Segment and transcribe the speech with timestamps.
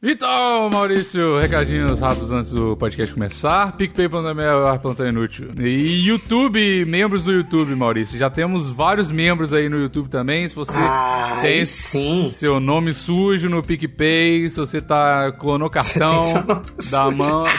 [0.00, 3.76] Então, Maurício, recadinhos rápidos antes do podcast começar.
[3.76, 4.32] PicPay Plantão
[4.80, 5.48] Plantão Inútil.
[5.58, 8.16] E YouTube, membros do YouTube, Maurício.
[8.16, 10.48] Já temos vários membros aí no YouTube também.
[10.48, 12.30] Se você Ah, tem sim.
[12.32, 16.44] seu nome sujo no PicPay, se você tá clonou cartão
[16.92, 17.08] da,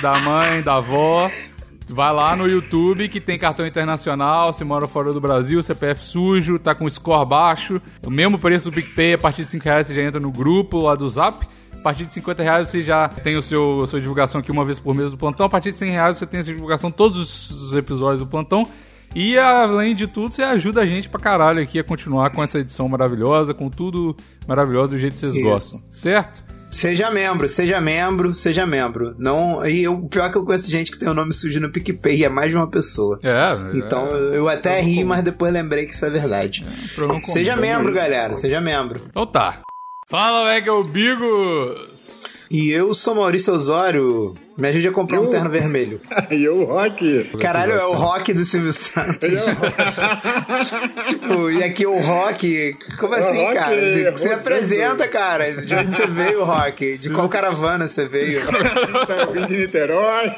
[0.01, 1.29] da mãe, da avó,
[1.89, 6.57] vai lá no YouTube que tem cartão internacional, você mora fora do Brasil, CPF sujo,
[6.57, 9.93] tá com score baixo, o mesmo preço do PicPay, a partir de 5 reais você
[9.93, 11.45] já entra no grupo lá do Zap.
[11.79, 14.65] A partir de 50 reais você já tem o seu, a sua divulgação aqui uma
[14.65, 15.45] vez por mês do plantão.
[15.45, 18.67] A partir de 100 reais você tem a sua divulgação todos os episódios do plantão.
[19.15, 22.59] E além de tudo, você ajuda a gente pra caralho aqui a continuar com essa
[22.59, 24.15] edição maravilhosa, com tudo
[24.47, 25.43] maravilhoso do jeito que vocês Isso.
[25.43, 25.81] gostam.
[25.89, 26.43] Certo?
[26.69, 29.15] Seja membro, seja membro, seja membro.
[29.17, 31.59] Não, e eu- o pior é que eu conheço gente que tem o nome sujo
[31.59, 33.19] no PicPay é mais de uma pessoa.
[33.23, 33.53] É.
[33.75, 35.07] Então é, eu até problema ri, comum.
[35.07, 36.63] mas depois lembrei que isso é verdade.
[36.95, 37.19] comum.
[37.23, 39.01] Seja membro, galera, seja membro.
[39.09, 39.61] Então tá.
[40.09, 42.09] Fala, Mega Bigos!
[42.51, 44.33] E eu sou Maurício Osório.
[44.57, 46.01] Me ajude a comprar um Eu- terno vermelho.
[46.31, 47.25] E o Rock.
[47.39, 49.29] Caralho, é o rock do Silvio Santos.
[51.05, 52.75] tipo, e aqui o rock.
[52.99, 53.75] Como É assim, Rock, cara?
[53.79, 55.61] Você, Rock você apresenta, cara.
[55.61, 56.97] De onde você veio, rock?
[56.97, 58.41] De qual caravana você veio?
[58.41, 60.31] Eu vim de Niterói.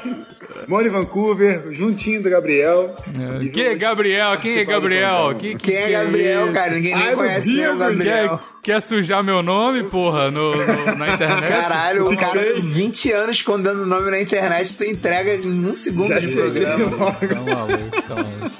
[0.68, 2.94] Moro em Vancouver, juntinho do Gabriel.
[3.42, 4.36] É, Quem é Gabriel?
[4.38, 5.34] Quem é Gabriel?
[5.38, 6.52] Que- Quem é que Gabriel, isso?
[6.54, 6.70] cara?
[6.74, 8.38] Ninguém nem Ai, conhece nem o Rodrigo, Gabriel.
[8.62, 11.48] Quer, quer sujar meu nome, porra, no, no- na internet?
[11.48, 16.14] Caralho, o cara 20 anos escondendo o nome na internet, tu entrega em um segundo
[16.14, 16.90] Já de programa.
[16.90, 18.52] Tá maluco, tá maluco.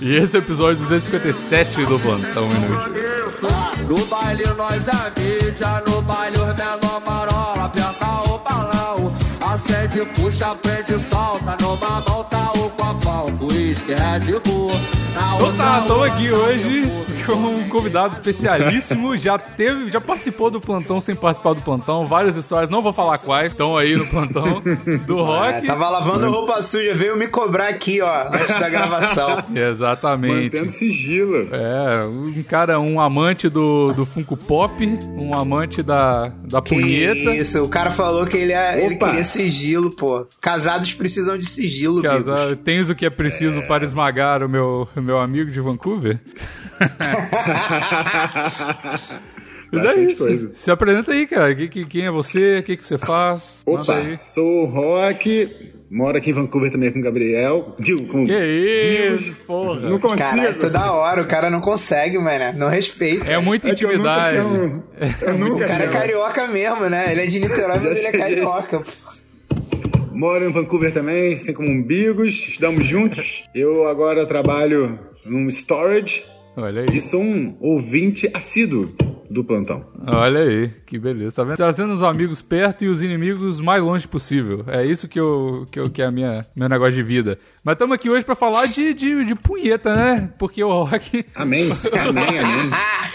[0.00, 3.04] E esse é o episódio 257 do Plantão Inútil.
[3.88, 7.73] No baile nós é mídia, no baile os menor marola, o.
[10.02, 14.70] Puxa, prende, solta, numa mão tá o copão, uísque, Red Bull.
[14.70, 16.82] Na Então tá, estamos aqui hoje
[17.26, 22.36] com um convidado especialíssimo, já teve, já participou do plantão sem participar do plantão, várias
[22.36, 24.60] histórias, não vou falar quais, estão aí no plantão
[25.06, 25.66] do É, rock.
[25.66, 29.44] tava lavando roupa suja, veio me cobrar aqui, ó, antes da gravação.
[29.54, 30.54] Exatamente.
[30.56, 31.48] Mantendo sigilo.
[31.52, 34.84] É, um cara, um amante do, do Funko Pop,
[35.16, 37.34] um amante da, da Que punheta.
[37.34, 39.08] isso, o cara falou que ele, é- ele Opa.
[39.08, 40.26] queria sigilo, pô.
[40.40, 42.02] Casados precisam de sigilo.
[42.02, 46.18] Casar, tens o que é preciso para esmagar o meu, meu amigo de Vancouver?
[49.72, 50.16] Mas é isso.
[50.24, 50.50] coisa.
[50.54, 51.54] Se apresenta aí, cara.
[51.54, 52.58] Que, que- quem é você?
[52.58, 53.60] O que, que você faz?
[53.66, 55.50] Opa, sou o Rock.
[55.90, 57.74] Moro aqui em Vancouver também com o Gabriel.
[57.78, 58.32] Digo, com Que
[59.16, 59.80] isso, porra.
[59.80, 60.18] Não consigo.
[60.18, 62.56] Caralho, toda hora, o cara não consegue, mano.
[62.58, 63.30] Não respeita.
[63.30, 64.30] É muita É intimidade.
[64.30, 64.82] tinha um-
[65.38, 67.10] nunca O cara é carioca mesmo, né?
[67.12, 68.82] Ele é de Niterói, mas ele é carioca.
[70.14, 72.34] Moro em Vancouver também, assim como um Bigos.
[72.48, 73.44] Estudamos juntos.
[73.54, 76.22] Eu agora trabalho num storage
[76.56, 77.00] Olha e aí.
[77.00, 78.94] sou um ouvinte assíduo
[79.28, 79.84] do plantão.
[80.06, 80.70] Olha aí.
[80.86, 81.36] Que beleza.
[81.36, 81.56] Tá vendo?
[81.56, 84.64] Trazendo os amigos perto e os inimigos mais longe possível.
[84.68, 87.38] É isso que, eu, que, eu, que é a minha, meu negócio de vida.
[87.64, 90.32] Mas estamos aqui hoje pra falar de, de, de punheta, né?
[90.38, 91.26] Porque o rock.
[91.36, 92.70] Amém, amém, amém.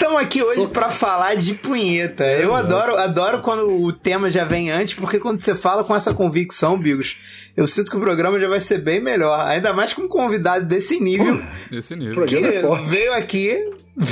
[0.00, 2.24] Estamos aqui hoje pra falar de punheta.
[2.24, 6.14] Eu adoro, adoro quando o tema já vem antes, porque quando você fala com essa
[6.14, 7.18] convicção, Bigos,
[7.54, 9.38] eu sinto que o programa já vai ser bem melhor.
[9.46, 12.24] Ainda mais com um convidado desse nível Desse nível.
[12.24, 12.88] Que é forte.
[12.88, 13.62] veio aqui.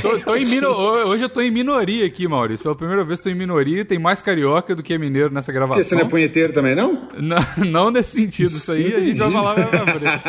[0.03, 0.69] Tô, tô mino-
[1.09, 2.63] Hoje eu tô em minoria aqui, Maurício.
[2.63, 3.85] Pela primeira vez tô em minoria.
[3.85, 5.99] Tem mais carioca do que mineiro nessa Porque você gravação.
[5.99, 7.09] não é punheteiro também, não?
[7.17, 8.51] Não, não nesse sentido.
[8.51, 10.23] Isso aí a gente vai falar frente.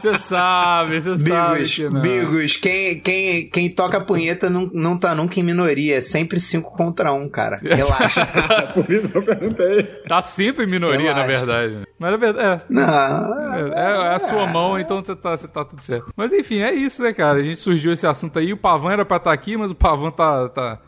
[0.00, 2.00] Você sabe, você sabe Bigos, que não.
[2.00, 5.96] Bigos, quem, quem, quem toca punheta não, não tá nunca em minoria.
[5.96, 7.60] É sempre 5 contra 1, um, cara.
[7.62, 8.26] Relaxa.
[8.74, 9.82] Por isso eu perguntei.
[10.08, 11.46] Tá sempre em minoria, na Relaxa.
[11.46, 11.86] verdade.
[11.98, 12.60] Mas na verdade, é.
[12.68, 13.54] não.
[13.54, 16.12] É, é a sua mão, então você tá, você tá tudo certo.
[16.16, 17.38] Mas enfim, é isso, né, cara?
[17.38, 18.52] A gente surgiu esse assunto aí.
[18.52, 20.78] O Pavão era pra estar aqui, mas o Pavão tá, tá,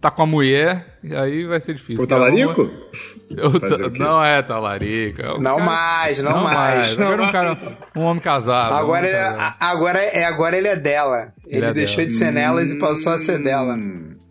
[0.00, 0.98] tá com a mulher.
[1.02, 2.04] E aí vai ser difícil.
[2.04, 2.70] O talarico?
[3.30, 3.98] Eu Fazer tô- o quê?
[3.98, 5.20] não é talarico.
[5.22, 6.90] é um Não cara- mais, não, mais.
[6.92, 7.58] Eu quero um cara,
[7.96, 8.72] um homem casado.
[8.72, 9.56] um Agora homem ele, é, casado.
[9.60, 11.32] a- agora, é, agora ele é dela.
[11.46, 12.08] Ele, é deixou dela.
[12.08, 13.76] de ser nelas e passou a ser dela.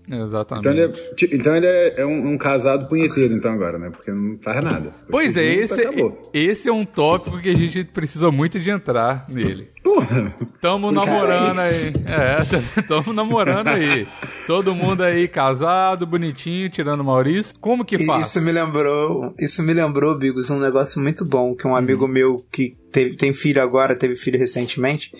[0.09, 0.68] Exatamente.
[0.68, 3.90] Então ele é, então ele é, é um, um casado punheteiro, então, agora, né?
[3.90, 4.94] Porque não faz nada.
[5.09, 6.29] Pois é, esse, acabou.
[6.34, 9.70] esse é um tópico que a gente precisa muito de entrar nele.
[9.82, 10.34] Porra!
[10.61, 11.94] Tamo Cara, namorando aí.
[12.08, 14.08] É, tamo namorando aí.
[14.46, 17.53] Todo mundo aí casado, bonitinho, tirando o Maurício.
[17.61, 18.28] Como que faz?
[18.28, 22.46] Isso me lembrou, isso me lembrou, Bigos, um negócio muito bom que um amigo meu
[22.52, 25.11] que teve- tem filho agora, teve filho recentemente,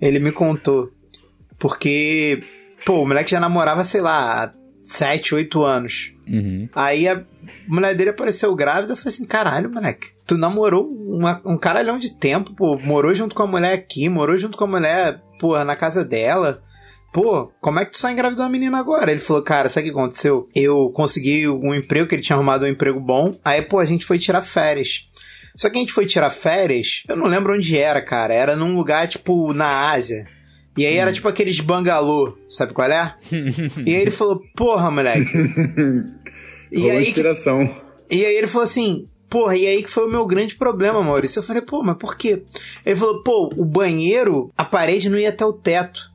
[0.00, 0.90] ele me contou.
[1.58, 2.40] Porque,
[2.84, 6.12] pô, o moleque já namorava, sei lá, há 7, 8 anos.
[6.28, 6.68] Uhum.
[6.74, 7.22] Aí a
[7.66, 12.16] mulher dele apareceu grávida, eu falei assim, caralho, moleque, tu namorou uma- um caralhão de
[12.16, 15.76] tempo, pô, morou junto com a mulher aqui, morou junto com a mulher, pô, na
[15.76, 16.62] casa dela.
[17.14, 19.10] pô, como é que tu só engravidou uma menina agora?
[19.10, 20.46] Ele falou, cara, sabe o que aconteceu?
[20.54, 24.06] Eu consegui um emprego, que ele tinha arrumado um emprego bom, aí, pô, a gente
[24.06, 25.06] foi tirar férias.
[25.54, 28.32] Só que a gente foi tirar férias, eu não lembro onde era, cara.
[28.32, 30.26] Era num lugar, tipo, na Ásia.
[30.76, 33.14] E aí era tipo aqueles bangalô, sabe qual é?
[33.30, 35.30] e aí ele falou, porra, moleque.
[36.72, 37.68] e aí, inspiração.
[38.10, 41.40] e aí ele falou assim, porra, e aí que foi o meu grande problema, Maurício.
[41.40, 42.42] Eu falei, pô, mas por quê?
[42.84, 46.10] Ele falou, pô, o banheiro, a parede não ia até o teto.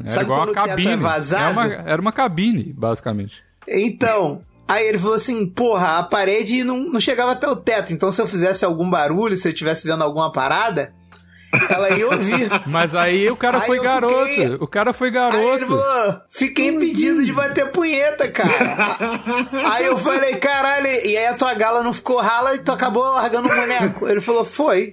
[0.00, 0.92] Era Sabe igual quando uma o teto cabine.
[0.92, 1.60] é vazado?
[1.60, 3.42] Era uma, era uma cabine, basicamente.
[3.66, 8.10] Então, aí ele falou assim, porra, a parede não, não chegava até o teto, então
[8.10, 10.90] se eu fizesse algum barulho, se eu estivesse vendo alguma parada,
[11.68, 12.48] ela ia ouvir.
[12.66, 14.26] Mas aí o cara Aí foi garoto.
[14.26, 15.66] fiquei- O cara foi Aí ele garoto.
[15.66, 18.76] falou, fiquei impedido de bater punheta, cara.
[19.72, 23.02] aí eu falei, caralho, e aí a tua gala não ficou rala e tu acabou
[23.02, 24.08] largando o boneco.
[24.08, 24.92] Ele falou, foi.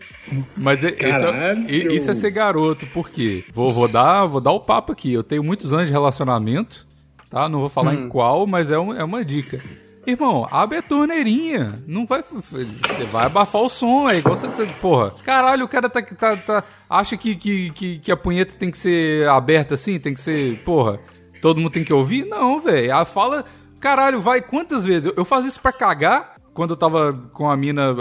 [0.56, 3.44] Mas é- esse é- isso é ser garoto, por quê?
[3.52, 5.14] Vou, vou, dar, vou dar o papo aqui.
[5.14, 6.86] Eu tenho muitos anos de relacionamento,
[7.30, 7.48] tá?
[7.50, 8.06] Não vou falar Hum.
[8.06, 9.62] em qual, mas é, um- é uma dica.
[10.06, 11.84] Irmão, abre a torneirinha.
[11.88, 12.24] Não vai.
[12.24, 14.48] Você vai abafar o som, é igual você.
[14.48, 15.12] tá- Porra.
[15.24, 16.02] Caralho, o cara tá.
[16.02, 19.98] tá, tá- acha que, que, que, que a punheta tem que ser aberta assim?
[20.00, 20.60] Tem que ser.
[20.64, 21.00] Porra.
[21.42, 22.26] Todo mundo tem que ouvir?
[22.26, 22.96] Não, velho.
[22.96, 23.46] A fala.
[23.80, 25.06] Caralho, vai quantas vezes?
[25.06, 26.36] Eu, eu faço isso pra cagar.
[26.54, 27.94] Quando eu tava com a mina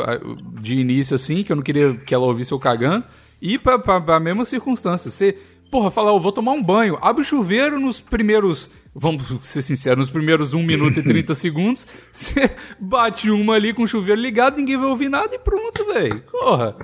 [0.61, 3.05] de início, assim, que eu não queria que ela ouvisse eu cagando.
[3.43, 5.11] E pra, pra, pra mesma circunstância.
[5.11, 5.37] Você,
[5.71, 6.97] porra, fala, eu vou tomar um banho.
[7.03, 8.71] Abre o chuveiro nos primeiros.
[8.95, 11.87] Vamos ser sinceros, nos primeiros 1 minuto e 30 segundos.
[12.13, 16.23] Você bate uma ali com o chuveiro ligado, ninguém vai ouvir nada e pronto, velho.
[16.31, 16.77] Porra.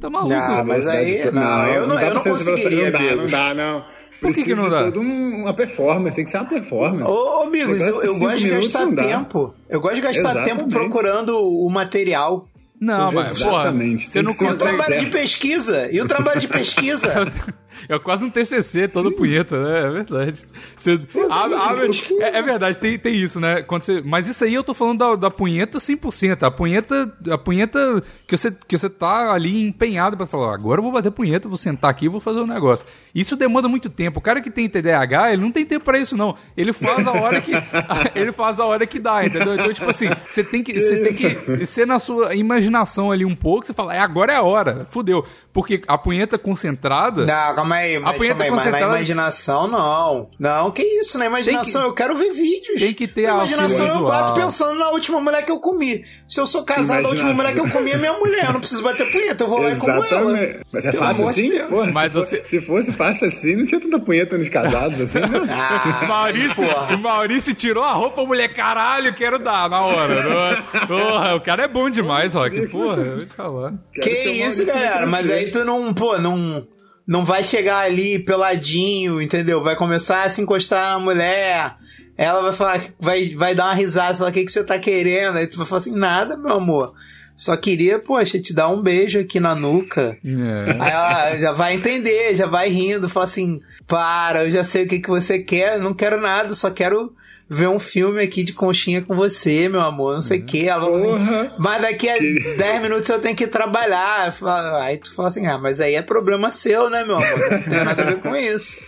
[0.00, 0.34] Tá maluco.
[0.34, 3.54] Ah, mas aí, não, eu não, eu não pra ser velocidade, conseguiria, Não dá, não
[3.54, 3.84] dá, não.
[4.20, 4.84] Por que que não dá?
[4.84, 7.10] toda um- uma performance, tem que ser uma performance.
[7.10, 9.54] Ô, ô amigos, eu, eu gosto de gastar não tempo.
[9.68, 10.58] Eu gosto de gastar Exatamente.
[10.58, 12.46] tempo procurando o material.
[12.80, 15.88] Não, mas, porra, Exatamente, você tem não que ser E o Consegue trabalho de pesquisa?
[15.92, 17.32] E o trabalho de pesquisa?
[17.88, 19.80] É quase um TCC, todo punheta, né?
[19.80, 20.42] É verdade.
[20.76, 20.92] Você
[21.30, 21.90] abre- abre-
[22.20, 23.62] é, é verdade, tem, tem isso, né?
[23.62, 26.42] Quando você, mas isso aí eu tô falando da, da punheta 100%.
[26.42, 30.82] A punheta, a punheta que você, que você tá ali empenhado pra falar, agora eu
[30.82, 32.86] vou bater punheta, vou sentar aqui e vou fazer um negócio.
[33.14, 34.18] Isso demanda muito tempo.
[34.18, 36.34] O cara que tem TDAH, ele não tem tempo pra isso, não.
[36.56, 37.52] Ele faz a hora que,
[38.14, 39.54] ele faz a hora que dá, entendeu?
[39.54, 41.14] Então, tipo assim, você tem que, você tem
[41.58, 44.86] que ser na sua imaginação ali um pouco, você fala, é, agora é a hora,
[44.90, 45.24] fudeu.
[45.54, 47.24] Porque a punheta concentrada...
[47.24, 50.28] Não, calma aí, mas, punheta calma aí, mas na concentrada- imaginação não.
[50.38, 52.80] Não, que isso, na imaginação Tem eu quero ver vídeos.
[52.80, 56.04] tem que ter Na auxílio imaginação eu bato pensando na última mulher que eu comi.
[56.28, 58.46] Se eu sou casado, a última mulher que eu comi é minha mulher.
[58.46, 60.32] Eu não preciso bater punheta, eu vou lá e como ela.
[60.72, 61.48] Mas é Pelo fácil de assim?
[61.50, 61.68] Deus.
[61.70, 65.00] Porra, Mas se, você- for- se fosse fácil assim, não tinha tanta punheta nos casados
[65.00, 65.28] assim, né?
[65.54, 66.94] Ah, Maurício, porra.
[66.96, 70.22] o Maurício tirou a roupa, mulher, caralho, quero dar na hora.
[70.24, 72.66] Não- Porra, o cara é bom demais, Rock.
[72.68, 72.96] Porra,
[73.36, 73.74] falar.
[73.92, 75.06] Que ser o isso, galera.
[75.06, 75.43] Mas Francisco.
[75.44, 76.66] Aí tu não, pô, não,
[77.06, 79.62] não vai chegar ali peladinho, entendeu?
[79.62, 81.76] Vai começar a se encostar na mulher.
[82.16, 85.36] Ela vai falar, vai, vai dar uma risada, falar, o que, que você tá querendo?
[85.36, 86.92] Aí tu vai falar assim, nada, meu amor.
[87.36, 90.16] Só queria, poxa, te dar um beijo aqui na nuca.
[90.24, 90.76] É.
[90.78, 94.88] Aí ela já vai entender, já vai rindo, fala assim: para, eu já sei o
[94.88, 97.12] que, que você quer, não quero nada, só quero
[97.48, 100.68] ver um filme aqui de conchinha com você, meu amor, não sei o que.
[100.68, 101.54] Ela fala assim, Porra.
[101.58, 104.34] mas daqui a 10 minutos eu tenho que trabalhar.
[104.80, 107.50] Aí tu fala assim: ah, mas aí é problema seu, né, meu amor?
[107.50, 108.78] Não tem nada a ver com isso.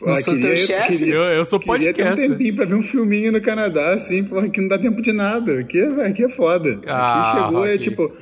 [0.00, 0.98] Não Pô, sou queria- teu chefe.
[0.98, 2.28] queria- Eu, eu sou Queria ter um podcast.
[2.32, 5.60] tempinho pra ver um filminho no Canadá, assim, porra, que não dá tempo de nada.
[5.60, 6.80] Aqui é, aqui é foda.
[6.88, 7.82] Ah, aqui chegou, é Rocky.
[7.84, 8.12] tipo.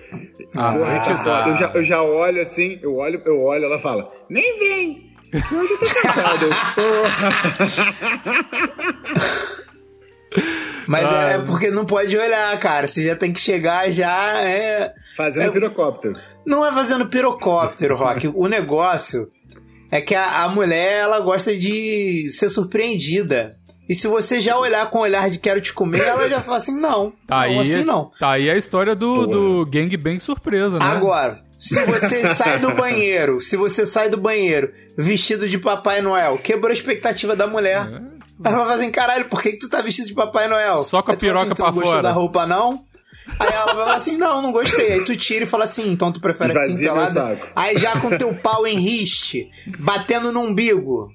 [0.58, 1.48] Ah, porra, aqui é foda.
[1.48, 5.09] Eu, já, eu já olho assim, eu olho, eu olho, ela fala, nem vem.
[5.32, 6.48] Eu tô cansado.
[10.86, 11.22] Mas Ah.
[11.32, 12.86] é porque não pode olhar, cara.
[12.88, 14.40] Você já tem que chegar já.
[14.42, 14.92] É...
[15.16, 16.14] Fazendo É- pirocóptero.
[16.46, 18.28] Não é fazendo pirocóptero, Rock.
[18.34, 19.28] O negócio
[19.90, 23.56] é que a, a mulher, ela gosta de ser surpreendida.
[23.88, 26.56] E se você já olhar com o olhar de quero te comer, ela já fala
[26.58, 27.12] assim, não.
[27.26, 28.10] Tá não, aí, assim não.
[28.18, 29.26] tá aí a história do, Porra.
[29.26, 30.84] do gangbang surpresa, né?
[30.86, 36.38] Agora, se você sai do banheiro, se você sai do banheiro vestido de Papai Noel,
[36.38, 37.86] quebrou a expectativa da mulher.
[38.42, 40.82] Ela vai falar assim, caralho, por que, que tu tá vestido de Papai Noel?
[40.84, 42.02] Só com a piroca assim, tu não pra gostou fora.
[42.02, 42.86] da roupa, não?
[43.38, 44.94] Aí ela vai falar assim, não, não gostei.
[44.94, 47.38] Aí tu tira e fala assim, então tu prefere assim, pelada?
[47.54, 49.48] Aí já com teu pau em riste,
[49.78, 51.10] batendo no umbigo.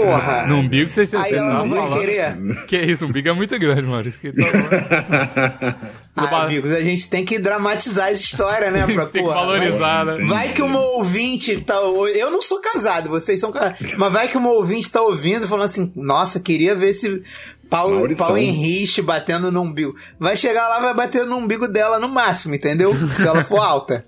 [0.00, 0.46] Porra.
[0.46, 2.00] No umbigo você, você Aí você ela não não vai vai falar.
[2.00, 2.66] querer.
[2.66, 4.20] Que isso, o umbigo é muito grande, Maurício.
[4.20, 5.76] Que tá-
[6.16, 8.86] Ah, amigos, a gente tem que dramatizar essa história, né?
[8.92, 10.24] Pra, Tem que porra, valorizar, vai, né?
[10.26, 11.74] Vai que uma ouvinte tá.
[12.14, 13.94] Eu não sou casado, vocês são casados.
[13.96, 17.22] Mas vai que uma ouvinte tá ouvindo e falando assim: nossa, queria ver esse
[17.70, 18.26] pau, Maurição.
[18.28, 19.94] pau em riste batendo no umbigo.
[20.18, 22.94] Vai chegar lá, vai bater no umbigo dela no máximo, entendeu?
[23.14, 24.04] Se ela for alta.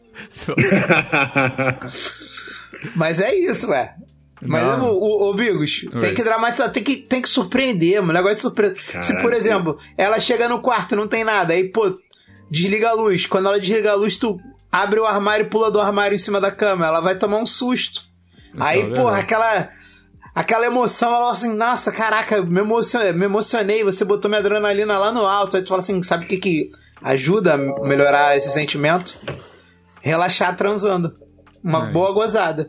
[2.94, 3.94] Mas é isso, ué.
[4.42, 4.90] Mas, Não.
[4.92, 8.12] o, o, o Bigos, tem que dramatizar, tem que, tem que surpreender, mano.
[8.12, 8.74] Negócio de surpresa.
[8.76, 9.22] Se, Caraca.
[9.22, 11.98] por exemplo, ela chega no quarto, não tem nada, aí, pô,
[12.50, 13.24] desliga a luz.
[13.26, 14.38] Quando ela desliga a luz, tu
[14.70, 16.86] abre o armário e pula do armário em cima da cama.
[16.86, 18.02] Ela vai tomar um susto.
[18.60, 19.70] aí, é porra, aquela.
[20.34, 24.98] Aquela emoção, ela fala assim, nossa, caraca, me emocionei, me emocionei, você botou minha adrenalina
[24.98, 25.56] lá no alto.
[25.56, 26.70] Aí tu fala assim, sabe o que que
[27.02, 29.18] ajuda a melhorar esse sentimento?
[30.02, 31.16] Relaxar transando.
[31.64, 31.90] Uma É.
[31.90, 32.68] boa gozada.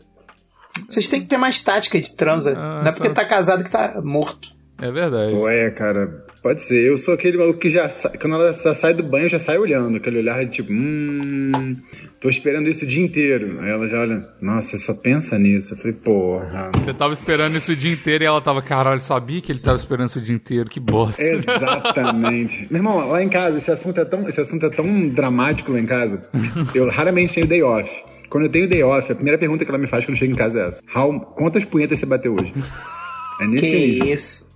[0.88, 2.54] Vocês têm que ter mais tática de transa.
[2.56, 4.56] Ah, não é porque só- tá casado que tá morto.
[4.80, 5.32] É verdade.
[5.32, 6.26] Pô, é, cara.
[6.40, 6.86] Pode ser.
[6.86, 9.40] Eu sou aquele maluco que já sai, quando ela já sai do banho, eu já
[9.40, 9.96] sai olhando.
[9.96, 11.74] Aquele olhar de tipo, hum.
[12.20, 13.58] Tô esperando isso o dia inteiro.
[13.60, 15.74] Aí ela já olha, nossa, você só pensa nisso.
[15.74, 16.70] Eu falei, porra.
[16.76, 19.76] Você tava esperando isso o dia inteiro e ela tava, caralho, sabia que ele tava
[19.76, 21.20] esperando isso o dia inteiro, que bosta.
[21.22, 22.66] Exatamente.
[22.70, 25.80] Meu irmão, lá em casa, esse assunto é tão, esse assunto é tão dramático lá
[25.80, 26.22] em casa.
[26.74, 27.90] Eu raramente tenho day off.
[28.28, 30.32] Quando eu tenho day off, a primeira pergunta que ela me faz quando eu chego
[30.32, 32.52] em casa é essa: How, quantas punhetas você bateu hoje?
[33.40, 34.06] É nesse Que nível.
[34.14, 34.48] isso.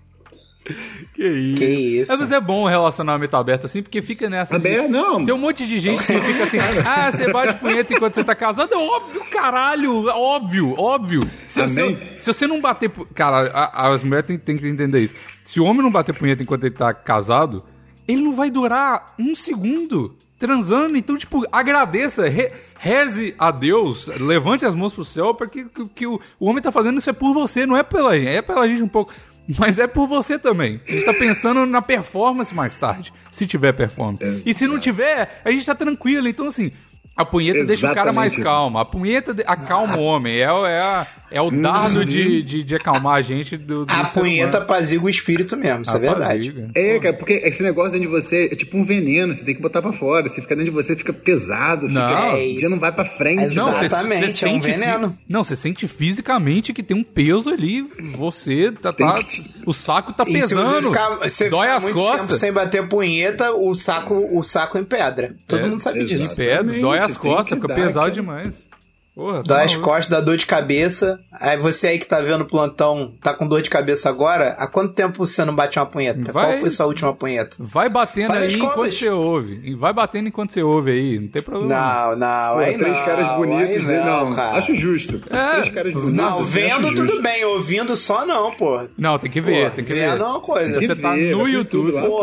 [1.14, 1.54] Que isso.
[1.56, 2.12] Que isso.
[2.12, 4.58] É, mas é bom um relacionamento aberto assim, porque fica nessa.
[4.58, 5.24] de- Aberto, não.
[5.24, 8.34] Tem um monte de gente que fica assim, ah, você bate punheta enquanto você tá
[8.34, 8.72] casado.
[8.72, 11.28] É óbvio, caralho, óbvio, óbvio.
[11.48, 11.98] Se, se, Amém.
[12.20, 12.90] se você não bater.
[13.14, 15.14] Cara, a- as mulheres têm, têm que entender isso.
[15.44, 17.64] Se o homem não bater punheta enquanto ele tá casado,
[18.06, 20.96] ele não vai durar um segundo transando.
[20.96, 26.06] Então, tipo, agradeça, re- reze a Deus, levante as mãos pro céu, porque que, que
[26.06, 28.28] o, o homem tá fazendo isso é por você, não é pela gente.
[28.28, 29.12] É pela gente um pouco.
[29.58, 30.80] Mas é por você também.
[30.86, 34.48] A gente tá pensando na performance mais tarde, se tiver performance.
[34.48, 36.28] E se não tiver, a gente tá tranquilo.
[36.28, 36.70] Então, assim,
[37.16, 38.42] a punheta deixa o cara mais Exatamente.
[38.56, 38.78] calmo.
[38.78, 40.38] A punheta de- acalma o homem.
[40.40, 44.04] É, o- é, é o dardo de, de, de acalmar a gente do, do A
[44.06, 44.64] punheta humano.
[44.64, 46.68] apazigua o espírito mesmo, isso é verdade.
[46.74, 49.60] É, cara, porque esse negócio dentro de você é tipo um veneno, você tem que
[49.62, 50.28] botar pra fora.
[50.28, 52.06] Se ficar dentro de você, fica pesado, Não.
[52.08, 53.54] fica, É você não vai pra frente.
[53.54, 55.18] Não, você- Exatamente, você é um veneno.
[55.28, 57.82] Não, você sente fisicamente que tem um peso ali.
[58.16, 58.92] Você tá.
[58.92, 60.88] tá- te- O saco tá E se você pesando.
[60.88, 62.38] ficar, você Dói ficar as muito tempo costas.
[62.40, 65.34] sem bater punheta, o saco, o saco empedra.
[65.46, 66.34] Todo É, mundo sabe disso.
[66.36, 68.68] Pé, Exatamente, dói as costas, fica pesado demais.
[69.14, 71.20] Porra, tá Dói as costas, dá dor de cabeça.
[71.38, 74.66] Aí você aí que tá vendo o plantão, tá com dor de cabeça agora, há
[74.66, 76.32] quanto tempo você não bate uma punheta?
[76.32, 77.56] Vai- Qual foi sua última punheta?
[77.60, 79.60] Vai batendo Faz aí enquanto você ouve.
[79.64, 81.74] E Vai batendo enquanto você ouve aí, não tem problema.
[81.74, 83.96] Não, não, Pô, aí três não, caras bonitos aí.
[84.04, 84.56] Não, cara.
[84.58, 85.20] acho justo.
[85.30, 85.50] É.
[85.52, 86.14] Três caras bonitos.
[86.14, 87.22] Não, vendo tudo justo.
[87.22, 88.82] bem, ouvindo só não, pô.
[88.96, 90.10] Não, tem que ver, Pô, tem que ver.
[90.10, 90.80] vendo é uma coisa.
[90.80, 91.92] Você tá ver, no vai ter YouTube.
[91.92, 92.02] lá.
[92.02, 92.22] Pô,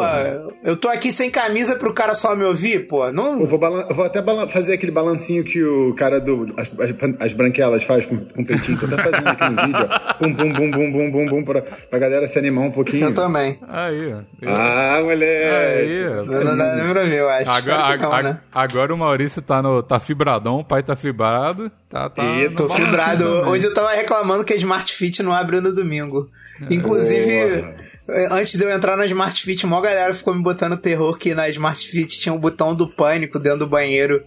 [0.63, 3.11] eu tô aqui sem camisa pro cara só me ouvir, pô.
[3.11, 6.47] Não, Eu vou, vou até fazer aquele balancinho que o cara do.
[6.81, 8.77] As, as, as branquelas faz com, com o peitinho.
[8.79, 10.13] Tô até fazendo aqui no vídeo, ó.
[10.13, 13.05] Pum, pum, bum, bum, bum, bum, bum, pra, pra galera se animar um pouquinho.
[13.07, 13.59] eu também.
[13.67, 14.19] Aí, ó.
[14.47, 15.49] Ah, moleque.
[15.49, 16.23] Aí, ó.
[16.25, 17.49] Não, dá nem pra ver, eu acho.
[17.49, 18.39] Agora, não, ag- né?
[18.53, 21.71] agora o Maurício tá, no, tá fibradão, o pai tá fibrado.
[21.89, 23.23] Tá, tá E Tô fibrado.
[23.23, 23.51] também.
[23.51, 26.27] Hoje eu tava reclamando que a Smart Fit não abre no domingo.
[26.69, 27.75] Inclusive, Porra.
[28.09, 31.33] eh, antes de eu entrar na Smart Fit, mó galera ficou me botando terror que
[31.33, 34.21] na Smart Fit tinha um botão do pânico dentro do banheiro.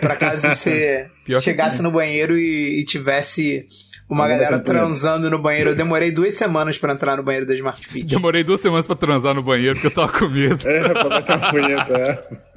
[0.00, 3.66] Pra caso você chegasse no banheiro e, e tivesse
[4.08, 5.70] uma galera transando no banheiro.
[5.70, 8.06] Eu demorei duas semanas pra entrar no banheiro da Smart Fit.
[8.06, 10.68] Demorei duas semanas pra transar no banheiro porque eu tava com medo.
[10.68, 12.52] É, pra bater uma punheta, é.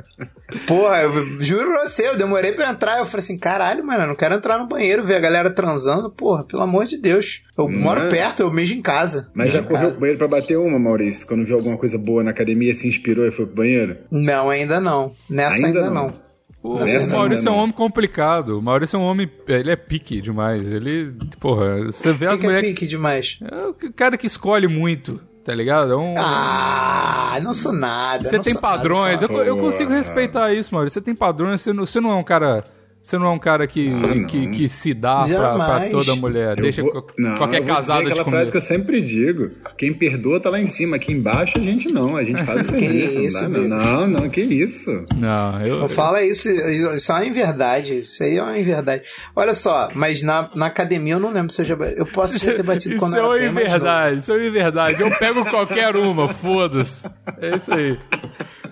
[0.67, 2.99] Porra, eu juro pra você, eu demorei pra entrar.
[2.99, 6.09] Eu falei assim: caralho, mano, eu não quero entrar no banheiro, ver a galera transando.
[6.09, 7.41] Porra, pelo amor de Deus.
[7.57, 8.09] Eu moro é?
[8.09, 9.29] perto, eu mijo em casa.
[9.33, 11.27] Mas já correu pro banheiro pra bater uma, Maurício?
[11.27, 13.97] Quando viu alguma coisa boa na academia, se inspirou e foi pro banheiro?
[14.11, 15.13] Não, ainda não.
[15.29, 16.07] Nessa ainda, Ainda não.
[16.07, 16.24] não.
[16.65, 18.57] O, o Maurício ainda é um homem complicado.
[18.57, 19.29] O Maurício é um homem.
[19.47, 20.71] Ele é pique demais.
[20.71, 21.13] Ele.
[21.39, 22.69] Porra, você vê que, as que é mulheres.
[22.69, 23.39] pique demais?
[23.41, 25.93] É o cara que escolhe muito, tá ligado?
[25.93, 26.15] É um.
[26.17, 28.23] Ah, não sou nada.
[28.23, 30.99] Você tem nada, padrões, só- eu, eu consigo respeitar isso, Maurício.
[30.99, 32.63] Você tem padrões, você não, você não é um cara.
[33.05, 34.25] Você não é um cara que, Ah, não.
[34.25, 36.57] que, que se dá pra, pra toda mulher.
[36.57, 38.35] Eu Deixa vou- Não, qualquer eu dizer te aquela comer.
[38.37, 39.51] frase que eu sempre digo.
[39.77, 40.95] Quem perdoa tá lá em cima.
[40.95, 42.17] Aqui embaixo a gente não.
[42.17, 43.19] A gente faz Que serviço.
[43.19, 45.05] isso, não, dá, não, não, que isso.
[45.15, 45.79] Não, eu.
[45.81, 47.99] Não fala isso, isso é uma inverdade.
[47.99, 49.03] Isso aí é uma inverdade.
[49.35, 51.75] Olha só, mas na, na academia eu não lembro se eu já.
[51.75, 53.77] Eu posso já ter batido Isso quando é eu uma era bem mais novo.
[53.77, 55.01] inverdade, isso é uma inverdade.
[55.03, 57.05] Eu pego qualquer uma, foda-se.
[57.39, 57.99] É isso aí.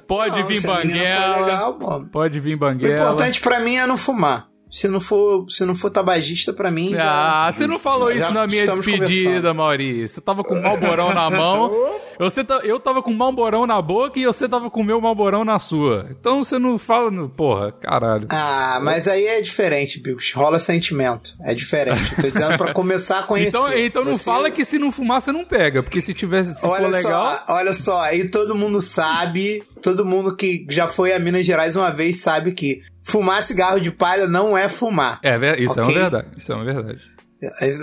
[0.07, 1.37] Pode Não, vir menina for banguela.
[1.45, 2.03] legal.
[2.11, 2.93] Pode vir O banguela.
[2.93, 4.47] importante pra mim é não fumar.
[4.75, 6.89] Se não for, se não for tabagista, pra mim.
[6.91, 9.53] já- Ah, você não falou Já isso na minha despedida.
[9.53, 10.07] Maurício.
[10.15, 11.71] Você tava com um malborão na mão.
[12.19, 15.01] Você tá, eu tava com um malborão na boca e você tava com o meu
[15.01, 16.07] malborão na sua.
[16.11, 17.11] Então você não fala.
[17.29, 18.27] Porra, caralho.
[18.29, 20.31] Ah, mas aí é diferente, Bigos.
[20.31, 21.33] Rola sentimento.
[21.41, 22.13] É diferente.
[22.15, 23.57] Eu tô dizendo pra começar a conhecer.
[23.57, 26.53] Então, então não Você- fala que se não fumar você não pega, porque se tivesse
[26.53, 30.87] se Olha for legal, só, olha só, aí todo mundo sabe, todo mundo que já
[30.87, 35.19] foi a Minas Gerais uma vez sabe que fumar cigarro de palha não é fumar.
[35.21, 37.13] é isso é uma verdade, isso é uma verdade.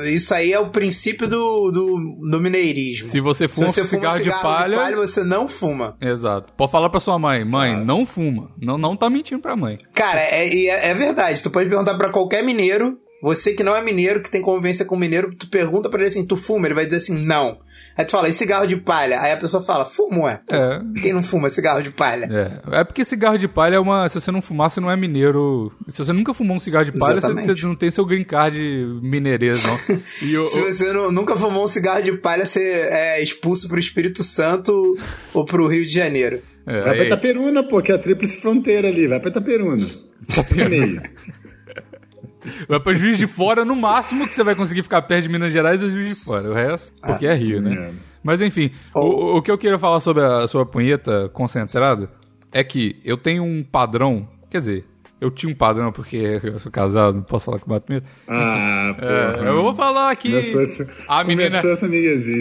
[0.07, 3.09] Isso aí é o princípio do, do, do mineirismo.
[3.09, 5.97] Se você fuma Se você um fuma cigarro, de, palha, você não fuma.
[6.01, 6.53] Exato.
[6.55, 8.51] Pode falar pra sua mãe, mãe, não fuma.
[8.59, 9.77] Não, não tá mentindo pra mãe.
[9.95, 11.43] Cara, é, é, é verdade.
[11.43, 12.99] Tu pode perguntar pra qualquer mineiro.
[13.23, 16.25] Você que não é mineiro, que tem convivência com mineiro, tu pergunta pra ele assim,
[16.27, 16.67] tu fuma?
[16.67, 17.59] Ele vai dizer assim, não.
[17.97, 19.21] Aí tu fala, e cigarro de palha?
[19.21, 20.41] Aí a pessoa fala, fumo, é.
[20.47, 20.81] Pô, É.
[21.03, 22.27] Quem não fuma cigarro de palha?
[22.31, 22.81] É.
[22.81, 24.09] É porque cigarro de palha é uma.
[24.09, 25.71] Se você não fumar, você não é mineiro.
[25.89, 28.59] Se você nunca fumou um cigarro de palha, você, você não tem seu green card
[29.03, 29.79] mineirês, não.
[30.23, 33.79] E o, Se você não- nunca fumou um cigarro de palha, você é expulso pro
[33.79, 34.97] Espírito Santo
[35.35, 36.41] ou pro Rio de Janeiro.
[36.67, 39.07] é, Vai pra Itaperuna, pô, que é a tríplice fronteira ali.
[39.07, 39.87] Vai pra Itaperuna.
[40.69, 41.01] Meio.
[42.69, 45.53] Vai pra Juiz de Fora, no máximo que você vai conseguir ficar perto de Minas
[45.53, 46.49] Gerais é Juiz de Fora.
[46.49, 47.75] O resto, porque é Rio, né?
[47.75, 47.91] é.
[48.23, 52.11] Mas enfim, o, o que eu queria falar sobre a sua punheta concentrada
[52.53, 54.85] é que eu tenho um padrão, quer dizer,
[55.21, 58.07] eu tinha um padrão porque eu sou casado, não posso falar com uma punheta.
[58.29, 59.07] Ah, pô.
[59.07, 61.87] É, eu vou falar que Começou essa, a menina, essa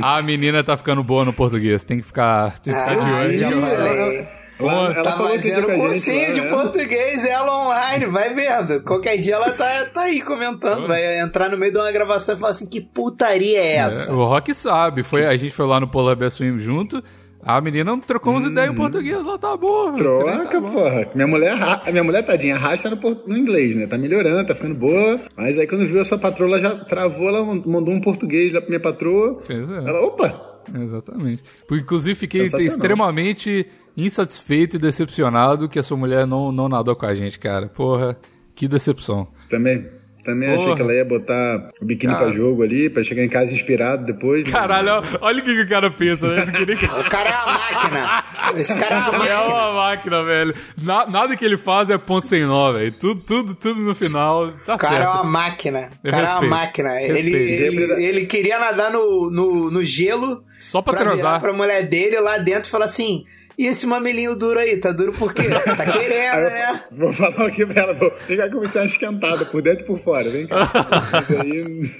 [0.02, 3.20] a menina tá ficando boa no português, tem que ficar, tem que ficar de Ah,
[3.22, 3.38] olho.
[3.38, 4.28] já Ih, falei.
[4.60, 6.50] Ela, ela Tá fazendo gente cursinho lá, de né?
[6.50, 8.82] português, ela online, vai vendo.
[8.84, 12.38] Qualquer dia ela tá, tá aí comentando, vai entrar no meio de uma gravação e
[12.38, 14.10] falar assim, que putaria é essa?
[14.12, 17.02] É, o Rock sabe, foi, a gente foi lá no Polar Bear Swim junto,
[17.42, 19.94] a menina trocou umas ideias em português, lá tá boa.
[19.94, 21.10] Troca, tá porra.
[21.16, 21.58] Minha mulher,
[21.90, 23.88] minha mulher, tadinha, arrasta no, no inglês, né?
[23.88, 25.22] Tá melhorando, tá ficando boa.
[25.38, 28.60] Mas aí quando viu a sua patroa, ela já travou, ela mandou um português lá
[28.60, 29.40] pra minha patroa.
[29.48, 29.78] Pois é.
[29.78, 30.50] Ela, opa!
[30.76, 31.44] Exatamente.
[31.66, 33.66] Porque, inclusive, fiquei extremamente
[34.06, 37.68] insatisfeito e decepcionado que a sua mulher não, não nadou com a gente, cara.
[37.68, 38.18] Porra,
[38.56, 39.28] que decepção.
[39.50, 39.88] Também,
[40.24, 40.76] também achei Porra.
[40.76, 42.26] que ela ia botar o biquíni Cara.
[42.26, 44.44] pra jogo ali, pra chegar em casa inspirado depois.
[44.46, 44.52] né?
[44.52, 46.44] Caralho, ó, olha o que, que o cara pensa, né?
[46.44, 48.24] Esse queria que- O cara é uma máquina.
[48.60, 49.48] Esse cara é uma É máquina.
[49.56, 50.54] uma máquina, velho.
[50.78, 52.92] Na- nada que ele faz é ponto sem nó, velho.
[53.00, 55.14] Tudo, tudo, tudo no final tá O cara é certo.
[55.14, 55.92] uma máquina.
[56.04, 57.02] O Eu cara é uma máquina.
[57.02, 61.42] Ele, ele, ele queria nadar no, no, no gelo Só pra virar transar.
[61.42, 63.24] pra mulher dele lá dentro e falar assim:
[63.60, 64.78] e esse mamilinho duro aí?
[64.78, 65.50] Tá duro por quê?
[65.50, 66.84] Tá querendo, eu né?
[66.90, 70.30] Vou falar aqui pra ela, vou cá começar a esquentada, por dentro e por fora,
[70.30, 70.72] vem cá.
[71.20, 71.92] Isso aí...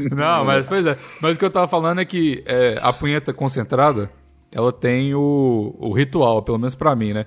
[0.10, 0.96] Não, mas pois é.
[1.20, 4.10] Mas o que eu tava falando é que é, a punheta concentrada,
[4.50, 7.26] ela tem o, o ritual, pelo menos pra mim, né?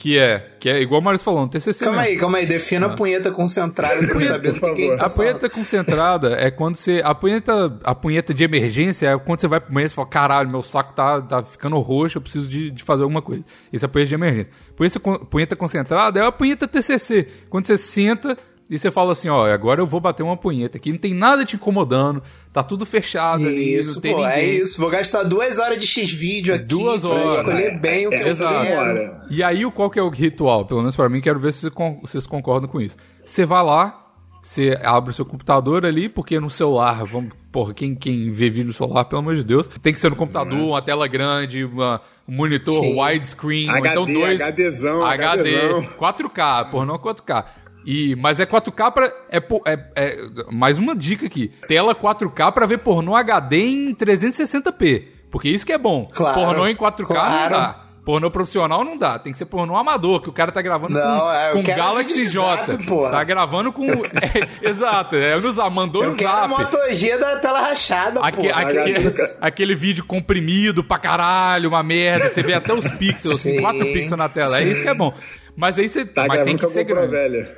[0.00, 2.12] Que é, que é igual o Marius falou, no TCC Calma mesmo.
[2.14, 2.46] aí, calma aí.
[2.46, 5.14] Defina a punheta concentrada pra eu saber do que, que a gente tá A falando.
[5.16, 7.00] punheta concentrada é quando você.
[7.04, 10.48] A punheta, a punheta de emergência é quando você vai pro banheiro e fala: caralho,
[10.48, 13.44] meu saco tá, tá ficando roxo, eu preciso de, de fazer alguma coisa.
[13.72, 14.52] Isso é a punheta de emergência.
[14.76, 17.26] Punheta, punheta concentrada é a punheta TCC.
[17.50, 18.38] Quando você senta
[18.70, 21.44] e você fala assim: ó, agora eu vou bater uma punheta aqui, não tem nada
[21.44, 24.34] te incomodando, tá tudo fechado ali, Isso, não tem pô, ninguém.
[24.36, 24.80] é isso.
[24.80, 27.38] Vou gastar duas horas de X-vídeo aqui Duas pra horas.
[27.38, 28.66] escolher bem o que eu Exato.
[28.66, 29.16] quero.
[29.30, 30.64] E aí, o- qual que é o ritual?
[30.64, 32.96] Pelo menos pra mim, quero ver se vocês con- vocês concordam com isso.
[33.24, 34.06] Você vai lá,
[34.42, 38.68] você abre o seu computador ali, porque no celular, vamos, porra, quem, quem vê vídeo
[38.68, 42.00] no celular, pelo amor de Deus, tem que ser no computador, uma tela grande, uma-
[42.26, 44.40] um monitor widescreen, ou então dois.
[44.40, 45.82] HDzão, HD, HDzão.
[45.98, 47.44] 4K, porra, não 4K.
[47.90, 49.06] E, mas é 4K pra.
[49.30, 50.16] É, é, é-
[50.52, 51.50] mais uma dica aqui.
[51.66, 55.04] Tela 4K pra ver pornô HD em 360p.
[55.30, 56.06] Porque isso que é bom.
[56.12, 57.50] Claro, Pornô em 4K claro.
[57.54, 57.84] não dá.
[58.04, 61.20] Pornô profissional não dá, tem que ser pornô amador, que o cara tá gravando Não,
[61.20, 62.78] com, é, com Galaxy J.
[62.86, 63.10] porra.
[63.10, 63.84] Tá gravando com.
[63.92, 66.48] é, exato, é, no zap, mandou Eu no quero a zap.
[66.48, 68.54] Moto G da tela rachada, Aque- pô.
[68.54, 69.08] aquele,
[69.40, 72.28] aquele vídeo comprimido pra caralho, uma merda.
[72.30, 74.58] Você vê até os pixels, assim, Sim, 4 pixels na tela.
[74.58, 74.70] É sim.
[74.72, 75.12] isso que é bom.
[75.58, 76.04] Mas aí você.
[76.04, 77.10] Tá mas tem que a ser grande.
[77.10, 77.56] velha.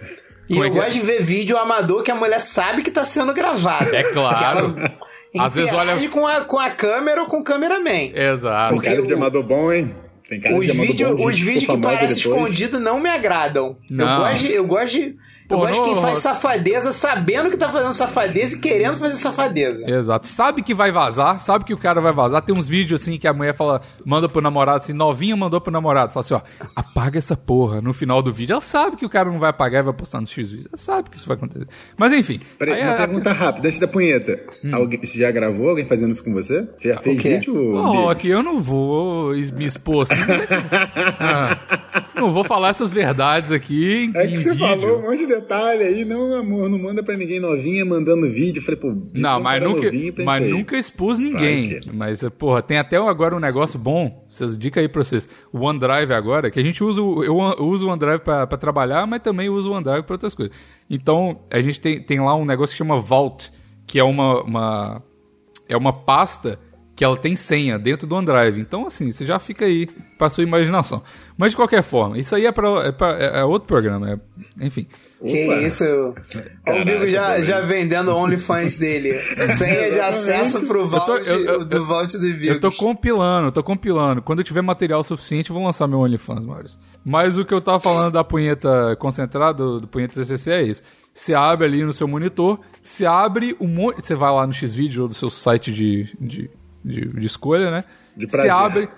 [0.49, 0.75] E Como é eu é?
[0.77, 3.95] gosto de ver vídeo amador que a mulher sabe que tá sendo gravado.
[3.95, 4.75] É claro.
[5.39, 8.11] Às vezes olha- com a, com a câmera ou com o cameraman.
[8.15, 8.75] Exato.
[8.75, 9.95] Porque Cara de o- amador bom, hein?
[10.29, 12.17] Tem cara Os de amador vídeos bom os vídeos que parecem depois.
[12.17, 13.77] escondidos não me agradam.
[13.89, 14.07] Não.
[14.09, 14.53] Eu gosto de.
[14.55, 15.15] Eu gosto de
[15.51, 18.97] eu Pô, gosto de quem não, faz safadeza sabendo que tá fazendo safadeza e querendo
[18.97, 19.91] fazer safadeza.
[19.91, 20.27] Exato.
[20.27, 22.43] Sabe que vai vazar, sabe que o cara vai vazar.
[22.43, 25.73] Tem uns vídeos assim que a mulher fala, manda pro namorado assim, novinha mandou pro
[25.73, 26.13] namorado.
[26.13, 26.41] Fala assim, ó,
[26.77, 28.53] apaga essa porra no final do vídeo.
[28.53, 30.69] Ela sabe que o cara não vai apagar e vai postar no X vídeos.
[30.73, 31.67] Ela sabe que isso vai acontecer.
[31.97, 32.41] Mas enfim.
[32.59, 34.41] Peraí, aí uma a- pergunta rápida, antes da punheta.
[34.73, 36.67] Alguém, você já gravou alguém fazendo isso com você?
[36.79, 37.29] Você já fez quê?
[37.31, 37.55] vídeo?
[37.55, 37.79] Bi?
[37.79, 40.21] Rock, eu não vou me expor assim.
[40.21, 40.55] mas é que-
[41.21, 41.59] Ah,
[42.17, 44.59] não vou falar essas verdades aqui em, É que em você vídeo.
[44.67, 46.05] falou um monte de detalhe aí.
[46.05, 48.63] Não, amor, não manda pra ninguém novinha mandando vídeo.
[48.63, 50.25] Falei, pô, Não, mas nunca, novinho, pensei.
[50.25, 51.81] mas nunca expus ninguém.
[51.81, 54.27] Que- Mas, porra, tem até agora um negócio bom.
[54.29, 55.29] Vocês, dica aí pra vocês.
[55.53, 57.01] O OneDrive agora, que a gente usa.
[57.03, 60.35] o- Eu uso o OneDrive pra, pra trabalhar, mas também uso o OneDrive pra outras
[60.35, 60.55] coisas.
[60.89, 63.51] Então, a gente tem, tem lá um negócio que chama Vault,
[63.87, 65.03] que é uma, uma,
[65.69, 66.59] é uma pasta
[66.97, 68.61] que ela tem senha dentro do OneDrive.
[68.61, 71.03] Então, assim, você já fica aí pra sua imaginação.
[71.39, 74.11] Mas de qualquer forma, isso aí é, pra, é, pra, é outro programa.
[74.61, 74.87] É, enfim.
[75.23, 75.57] Que Opa.
[75.63, 75.85] isso?
[75.85, 76.15] o
[76.65, 79.13] Caraca, Bigo já, já vendendo OnlyFans dele.
[79.59, 82.47] Senha de acesso pro Eu tô- vault, eu- eu- do vault do Bigos.
[82.49, 84.23] Eu tô compilando, eu tô compilando.
[84.23, 86.79] Quando eu tiver material suficiente, eu vou lançar meu OnlyFans, Maurício.
[87.05, 90.83] Mas o que eu tava falando da punheta concentrada, do, do punheta CCC, é isso.
[91.13, 94.01] Você abre ali no seu monitor, você abre um monte.
[94.01, 96.51] Você vai lá no Xvideo do seu site de, de,
[96.85, 97.85] de, de escolha, né?
[98.17, 98.53] De Você prazer.
[98.53, 98.89] abre.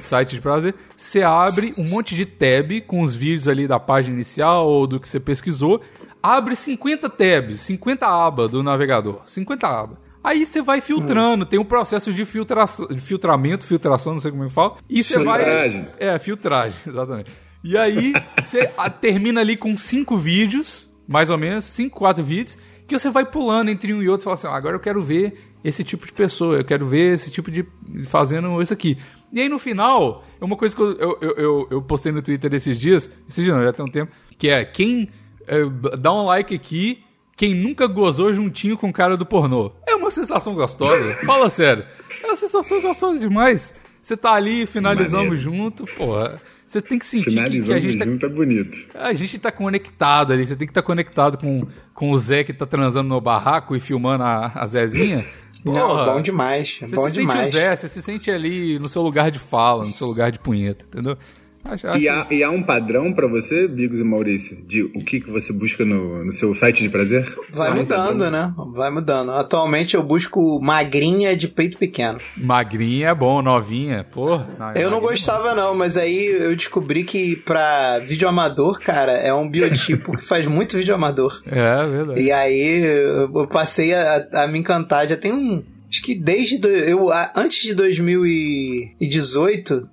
[0.00, 0.74] Site de prazer.
[0.96, 5.00] Você abre um monte de tab com os vídeos ali da página inicial ou do
[5.00, 5.80] que você pesquisou.
[6.22, 9.22] Abre 50 tabs, 50 abas do navegador.
[9.26, 9.98] 50 abas.
[10.22, 14.44] Aí você vai filtrando, tem um processo de, filtração, de filtramento, filtração, não sei como
[14.44, 14.76] é que fala.
[14.88, 15.42] E você vai.
[15.42, 15.88] Filtragem.
[15.98, 17.30] É, filtragem, exatamente.
[17.62, 18.70] E aí você
[19.00, 23.70] termina ali com cinco vídeos, mais ou menos, cinco, quatro vídeos, que você vai pulando
[23.70, 26.12] entre um e outro e fala assim: "Ah, agora eu quero ver esse tipo de
[26.12, 27.64] pessoa, eu quero ver esse tipo de.
[28.06, 28.96] fazendo isso aqui.
[29.32, 32.52] E aí no final, é uma coisa que eu, eu, eu, eu- postei no Twitter
[32.54, 35.08] esses dias, esses dias não, já tem um tempo, que é quem
[35.46, 35.58] é,
[35.98, 37.02] dá um like aqui,
[37.36, 39.70] quem nunca gozou juntinho com o cara do pornô.
[39.86, 41.14] É uma sensação gostosa.
[41.26, 41.84] Fala sério.
[42.22, 43.74] É uma sensação gostosa demais.
[44.00, 45.70] Você tá ali, finalizamos Maneiro.
[45.70, 46.40] junto, porra.
[46.66, 48.76] Você tem que sentir que, que a gente tá, junto é bonito.
[48.94, 50.46] a gente tá conectado ali.
[50.46, 53.80] Você tem que estar conectado com, com o Zé que tá transando no barraco e
[53.80, 55.24] filmando a, a Zezinha.
[55.64, 56.78] Não, Porra, bom demais.
[56.80, 57.52] Você bom se sente demais.
[57.52, 60.84] Zé, você se sente ali no seu lugar de fala, no seu lugar de punheta,
[60.84, 61.16] entendeu?
[61.64, 65.04] Acho, acho- E há, e há um padrão pra você, Bigos e Maurício, de o
[65.04, 67.28] que, que você busca no, no seu site de prazer?
[67.52, 68.30] Vai um mudando, padrão?
[68.30, 68.54] né?
[68.74, 69.32] Vai mudando.
[69.32, 72.18] Atualmente eu busco magrinha de peito pequeno.
[72.36, 74.04] Magrinha é bom, novinha.
[74.04, 74.46] Porra.
[74.74, 79.32] Eu não é gostava não, mas aí eu descobri que pra vídeo amador, cara, é
[79.34, 81.42] um biotipo que faz muito vídeo amador.
[81.44, 81.50] bom.
[81.58, 82.20] É, verdade.
[82.20, 85.06] E aí eu eu passei a, a me encantar.
[85.06, 85.62] Já tem um.
[85.90, 86.58] Acho que desde.
[86.58, 89.88] do- eu, a- antes de 2018,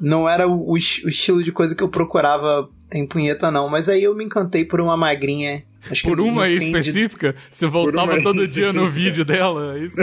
[0.00, 3.68] não era o, o es- o estilo de coisa que eu procurava em punheta, não.
[3.68, 5.62] Mas aí eu me encantei por uma magrinha.
[5.90, 9.80] Acho que Por uma fim de- específica, você voltava todo dia no vídeo dela, é
[9.80, 9.96] isso?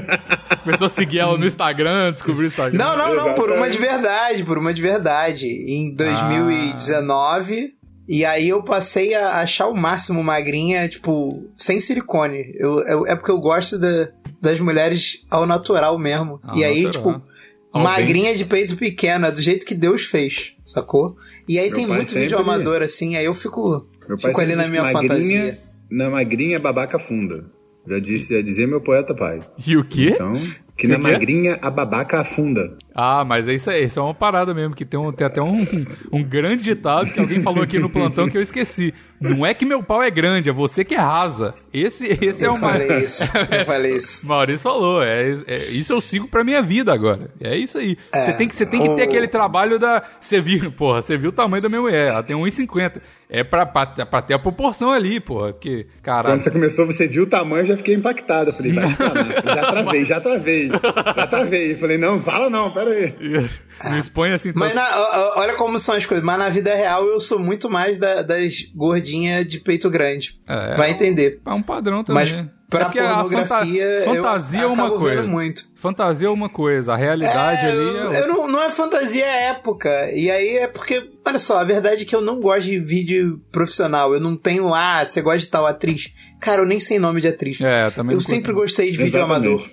[0.64, 2.78] Começou a seguir ela no Instagram, descobriu o Instagram.
[2.78, 5.48] Não, não, não, por uma de verdade, por uma de verdade.
[5.48, 7.74] Em 2019.
[8.08, 12.54] E aí eu passei a achar o máximo magrinha, tipo, sem silicone.
[12.58, 14.08] Eu, eu- é porque eu gosto da-
[14.42, 16.40] das mulheres ao natural mesmo.
[16.44, 17.14] Ao e aí, natural.
[17.14, 17.26] tipo,
[17.72, 21.16] Ao magrinha de peito pequeno, é do jeito que Deus fez, sacou?
[21.48, 23.88] E aí Meu tem muito vídeo amador assim, aí eu fico,
[24.20, 25.60] fico ali na minha magrinha, fantasia.
[25.90, 27.46] Na magrinha, babaca funda.
[27.88, 29.40] Já disse, já dizia meu poeta pai.
[29.66, 30.12] E o quê?
[30.14, 30.34] Então,
[30.78, 31.12] que na O quê?
[31.12, 32.78] magrinha, a babaca afunda.
[32.94, 35.42] Ah, mas é isso aí, isso é uma parada mesmo, que tem, um, tem até
[35.42, 35.66] um,
[36.12, 38.94] um grande ditado que alguém falou aqui no plantão que eu esqueci.
[39.20, 41.54] Não é que meu pau é grande, é você que é rasa.
[41.72, 42.82] Esse, esse é Eu o mais.
[42.84, 44.26] falei isso, eu falei isso.
[44.28, 47.30] Maurício falou, é, é- isso eu sigo pra minha vida agora.
[47.40, 47.98] É isso aí.
[48.12, 50.02] É, Você tem que, você tem que ter o- aquele trabalho da.
[50.20, 53.00] Você viu, porra, você viu o tamanho da minha mulher, ela tem 1,50.
[53.34, 55.54] É pra, pra, pra ter a proporção ali, porra.
[55.54, 56.36] Porque, caralho.
[56.36, 58.50] Quando você começou, você viu o tamanho, eu já fiquei impactado.
[58.50, 59.24] Eu falei, vai falar.
[59.24, 60.70] Já travei, já travei.
[61.16, 61.72] Já travei.
[61.74, 63.14] Eu falei, não, fala não, pera aí.
[63.84, 66.24] Não expõe assim Mas na- olha como são as coisas.
[66.24, 70.36] Mas na vida real eu sou muito mais da- das gordinhas de peito grande.
[70.48, 70.76] É.
[70.76, 71.40] Vai entender.
[71.44, 72.22] É um padrão também.
[72.22, 72.32] Mas
[72.70, 75.24] pra É porque a pornografia, fanta- fantasia eu é uma acabo coisa.
[75.24, 75.64] muito.
[75.76, 78.22] Fantasia é uma coisa, a realidade É, ali eu, é.
[78.22, 80.12] eu não, não é fantasia, é época.
[80.12, 83.42] E aí é porque, olha só, a verdade é que eu não gosto de vídeo
[83.52, 84.14] profissional.
[84.14, 86.12] Eu não tenho, ah, você gosta de tal atriz.
[86.40, 87.60] Cara, eu nem sei nome de atriz.
[87.62, 88.62] É, também eu sempre curto.
[88.62, 89.48] gostei de vídeo Exatamente.
[89.48, 89.70] amador.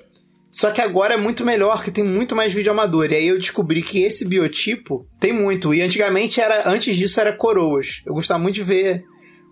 [0.50, 3.11] Só que agora é muito melhor, que tem muito mais vídeo amador.
[3.12, 5.74] E aí eu descobri que esse biotipo tem muito.
[5.74, 8.00] E antigamente era, antes disso era coroas.
[8.06, 9.04] Eu gostava muito de ver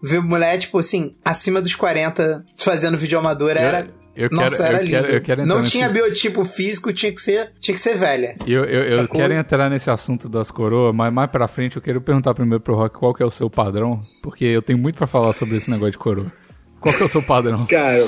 [0.02, 3.50] ver mulher, tipo assim, acima dos 40 fazendo vídeo amador.
[3.56, 3.88] Era.
[4.14, 4.90] eu Nossa, quero- era eu lindo.
[5.02, 8.36] quero- eu quero Não nesse- tinha biotipo físico, tinha que ser, tinha que ser velha.
[8.46, 12.00] Eu, eu, eu quero entrar nesse assunto das coroas, mas mais pra frente eu quero
[12.00, 15.06] perguntar primeiro pro Rock qual que é o seu padrão, porque eu tenho muito pra
[15.06, 16.32] falar sobre esse negócio de coroa.
[16.80, 17.66] Qual que é o seu padrão?
[17.66, 18.06] Cara,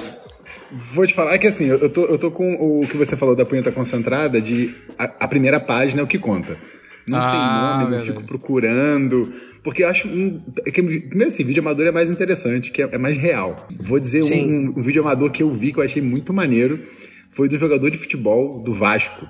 [0.72, 3.44] vou te falar que assim, eu tô, eu tô com o que você falou da
[3.44, 6.56] punheta concentrada, de a, a primeira página é o que conta.
[7.06, 9.32] Não sei Ah, nome, eu fico procurando.
[9.64, 10.06] Porque eu acho.
[10.08, 13.66] Um, é que, primeiro assim, vídeo amador é mais interessante, que é, é mais real.
[13.80, 16.78] Vou dizer um, um vídeo amador que eu vi que eu achei muito maneiro.
[17.30, 19.26] Foi do jogador de futebol do Vasco.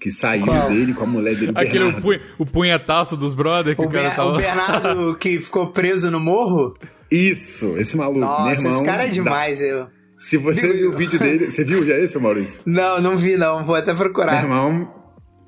[0.00, 0.70] Que saiu Qual?
[0.70, 1.52] dele com a mulher dele.
[1.54, 4.32] Aquele o, punha, o punhetaço dos brothers que o, O, cara tava...
[4.32, 6.74] o Bernardo que ficou preso no morro?
[7.10, 8.20] Isso, esse maluco.
[8.20, 9.86] meu Nossa, irmão, esse cara é dá- demais, eu.
[10.20, 11.50] Se você Digo- viu o vídeo dele.
[11.50, 12.60] Você viu já esse, Maurício?
[12.66, 14.42] Não, não vi não, vou até Meu procurar.
[14.42, 14.92] irmão,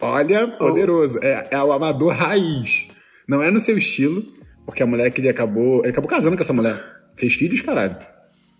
[0.00, 1.18] olha, poderoso.
[1.22, 2.88] É, é o amador raiz.
[3.28, 4.22] Não é no seu estilo,
[4.64, 5.80] porque a mulher que ele acabou.
[5.80, 6.74] Ele acabou casando com essa mulher.
[7.16, 7.96] Fez filhos, caralho.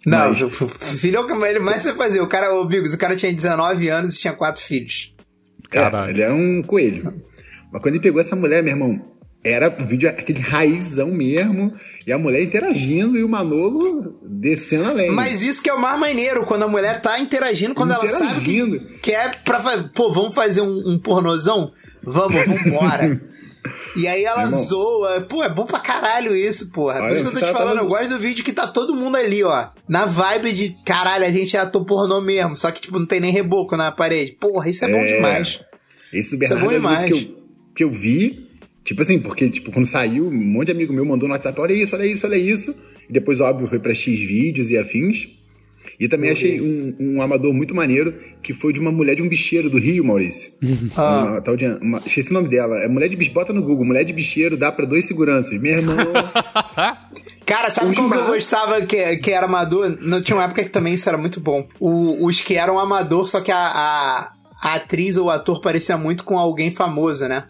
[0.06, 2.20] Não, Mas- o filho é o que ele mais você fazer.
[2.20, 5.14] O cara, o Bigos, o cara tinha 19 anos e tinha quatro filhos.
[5.70, 6.08] Caralho.
[6.08, 7.22] É, ele era um coelho.
[7.72, 9.11] Mas quando ele pegou essa mulher, meu irmão,
[9.44, 11.72] era o vídeo aquele raizão mesmo,
[12.06, 15.12] e a mulher interagindo e o Manolo descendo a lenha.
[15.12, 18.24] Mas isso que é o mais maneiro, quando a mulher tá interagindo, quando ela sabe
[18.26, 18.80] Interagindo.
[18.80, 19.90] que, que é pra fazer.
[19.94, 21.72] Pô, vamos fazer um, um pornozão?
[22.02, 23.20] Vamos, vambora.
[23.94, 24.58] E aí ela irmão.
[24.58, 25.20] zoa.
[25.20, 26.94] Pô, é bom pra caralho isso, porra.
[26.94, 28.52] Por Olha, isso que eu tô te tá- falando, tava- eu gosto do vídeo que
[28.52, 29.68] tá todo mundo ali, ó.
[29.88, 32.56] Na vibe de caralho, a gente é ator pornô mesmo.
[32.56, 34.32] Só que, tipo, não tem nem reboco na parede.
[34.32, 35.14] Porra, isso é, bom É.
[35.14, 35.60] demais.
[36.12, 37.12] Esse do Isso é Bernardo bom é demais.
[37.12, 37.36] que eu,
[37.76, 38.48] que eu vi.
[38.92, 41.72] Tipo assim, porque tipo, quando saiu, um monte de amigo meu mandou no WhatsApp: olha
[41.72, 42.74] isso, olha isso, olha isso.
[43.08, 45.28] E depois, óbvio, foi pra X vídeos e afins.
[45.98, 49.28] E também achei um, um amador muito maneiro que foi de uma mulher de um
[49.28, 50.52] bicheiro do Rio, Maurício.
[50.94, 51.24] Ah.
[51.32, 52.76] Uma, tal de, uma, esqueci o nome dela.
[52.78, 53.34] É mulher de bicheiro.
[53.40, 55.58] Bota no Google, mulher de bicheiro dá pra dois seguranças.
[55.58, 55.96] Meu irmão.
[57.46, 59.98] Cara, sabe Os como que eu gostava que, que era amador?
[60.02, 61.66] Não tinha uma época que também isso era muito bom.
[61.80, 65.96] O- os que eram amador, só que a, a, a atriz ou o ator parecia
[65.96, 67.46] muito com alguém famoso, né?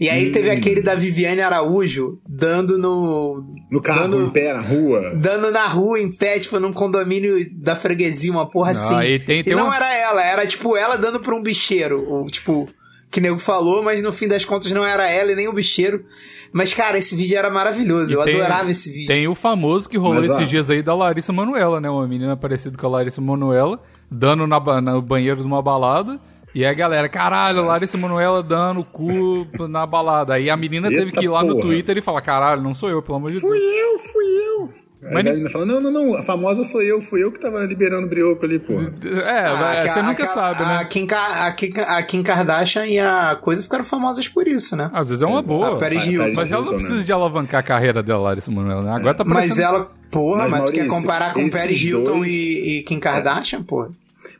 [0.00, 3.44] E aí teve aquele da Viviane Araújo dando no.
[3.70, 5.12] no carro, dando, em pé, na rua.
[5.20, 9.08] dando na rua, em pé, tipo, num condomínio da freguesia, uma porra Não, assim.
[9.08, 12.04] e tem- tem não uma- era ela, era tipo ela dando pra um bicheiro.
[12.08, 12.68] Ou, tipo,
[13.10, 16.04] que nego falou, mas no fim das contas não era ela e nem o bicheiro.
[16.52, 18.10] Mas, cara, esse vídeo era maravilhoso.
[18.12, 19.08] E eu tem- adorava esse vídeo.
[19.08, 20.36] Tem o famoso que rolou Mas, ó.
[20.38, 21.90] esses dias aí da Larissa Manuela, né?
[21.90, 23.80] Uma menina parecida com a Larissa Manuela,
[24.10, 26.18] dando na, ba- no banheiro de uma balada.
[26.58, 30.34] E aí a galera, caralho, Larissa Manuela dando cu na balada.
[30.34, 31.60] Aí a menina teve Eita que ir lá no porra.
[31.62, 33.72] Twitter e falar, caralho, não sou eu, pelo amor de Fui Deus.
[33.72, 34.72] eu, fui eu.
[35.04, 37.38] Aí Mas a menina fala: não, não, não, a famosa sou eu, fui eu que
[37.38, 38.72] tava liberando brioco ali, pô.
[38.72, 40.84] É, Ah, que a- você nunca aquela- sabe, A né?
[40.86, 44.90] Kim, a, Kim, a Kim Kardashian e a coisa ficaram famosas por isso, né?
[44.92, 45.74] Às vezes é uma boa.
[45.74, 46.32] A Paris Hilton.
[46.34, 47.04] Mas ela não Hilton, precisa né?
[47.04, 48.90] de alavancar a carreira dela, Larissa Manoela, né?
[48.96, 49.48] Agora tá parecendo...
[49.54, 52.82] Mas ela, porra, Mas, mas, tu quer Maurício, comparar com Paris Hilton dois- e, e
[52.82, 53.90] Kim Kardashian, porra?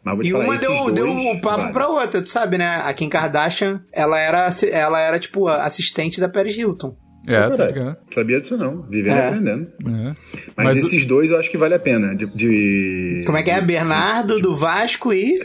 [0.09, 1.73] Mas vou te E falar, uma deu, dois, deu um papo vale.
[1.73, 2.83] pra outra, tu sabe, né?
[2.85, 6.97] A Kim Kardashian, ela era, ela era tipo, assistente da Paris Hilton.
[7.27, 7.97] É, tá Caralho, ligado?
[8.15, 9.27] Sabia disso não, vivendo e É.
[9.29, 9.67] aprendendo.
[9.87, 10.15] É.
[10.57, 12.15] Mas, Mas o- esses dois eu acho que vale a pena.
[12.15, 13.61] De, de- Como é que é?
[13.61, 15.39] de- Bernardo, do Vasco e...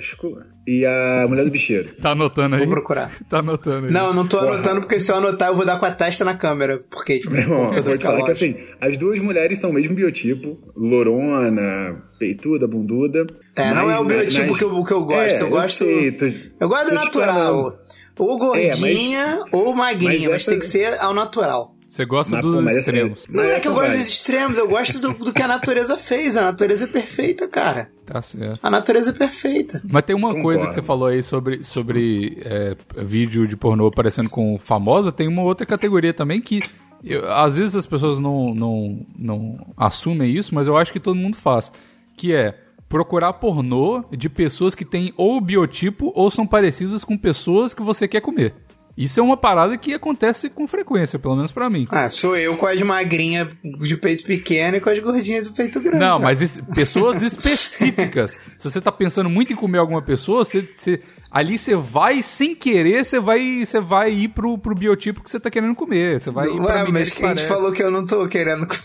[0.65, 1.93] E a mulher do bicheiro.
[2.01, 2.61] Tá anotando aí?
[2.61, 3.11] Vou procurar.
[3.29, 3.91] Tá anotando aí.
[3.91, 4.53] Não, eu não tô Porra.
[4.53, 6.79] anotando, porque se eu anotar, eu vou dar com a testa na câmera.
[6.89, 9.73] Porque, tipo, Meu irmão, eu vou te falar que assim, as duas mulheres são o
[9.73, 10.57] mesmo biotipo.
[10.75, 13.25] Lorona, peituda, bunduda.
[13.55, 15.77] É, não mas é o biotipo nas- que eu- que eu gosto, É, eu gosto-
[15.85, 16.25] sei, tô-
[16.59, 17.79] Eu gosto do natural.
[18.17, 21.72] Ou gordinha ou magrinha, mas mas, essa- tem que ser ao natural.
[21.93, 23.25] Você gosta Mas, dos extremos.
[23.29, 25.95] Não mas é que eu gosto dos extremos, eu gosto do, do que a natureza
[25.95, 26.35] fez.
[26.35, 27.91] A natureza é perfeita, cara.
[28.03, 28.59] Tá certo.
[28.65, 29.79] A natureza é perfeita.
[29.87, 30.41] Mas tem uma Concordo.
[30.43, 35.27] coisa que você falou aí sobre, sobre é, vídeo de pornô aparecendo com famosa, tem
[35.27, 36.63] uma outra categoria também que
[37.03, 41.15] eu- às vezes as pessoas não, não, não assumem isso, mas eu acho que todo
[41.15, 41.71] mundo faz.
[42.17, 42.57] Que é
[42.89, 48.07] procurar pornô de pessoas que têm ou biotipo ou são parecidas com pessoas que você
[48.07, 48.55] quer comer.
[48.95, 51.87] Isso é uma parada que acontece com frequência, pelo menos pra mim.
[51.89, 55.79] Ah, sou eu com as magrinhas de peito pequeno e com as gordinhas de peito
[55.81, 55.97] grande.
[55.97, 56.19] Não, ó.
[56.19, 58.37] mas es- pessoas específicas.
[58.59, 60.99] Se você tá pensando muito em comer alguma pessoa, você, você-
[61.33, 65.39] ali você vai, sem querer, você vai, você vai ir pro, pro biotipo que você
[65.39, 66.19] tá querendo comer.
[66.21, 68.27] Você vai ir pra Ué, menina mas que quem te falou que eu não tô
[68.27, 68.67] querendo.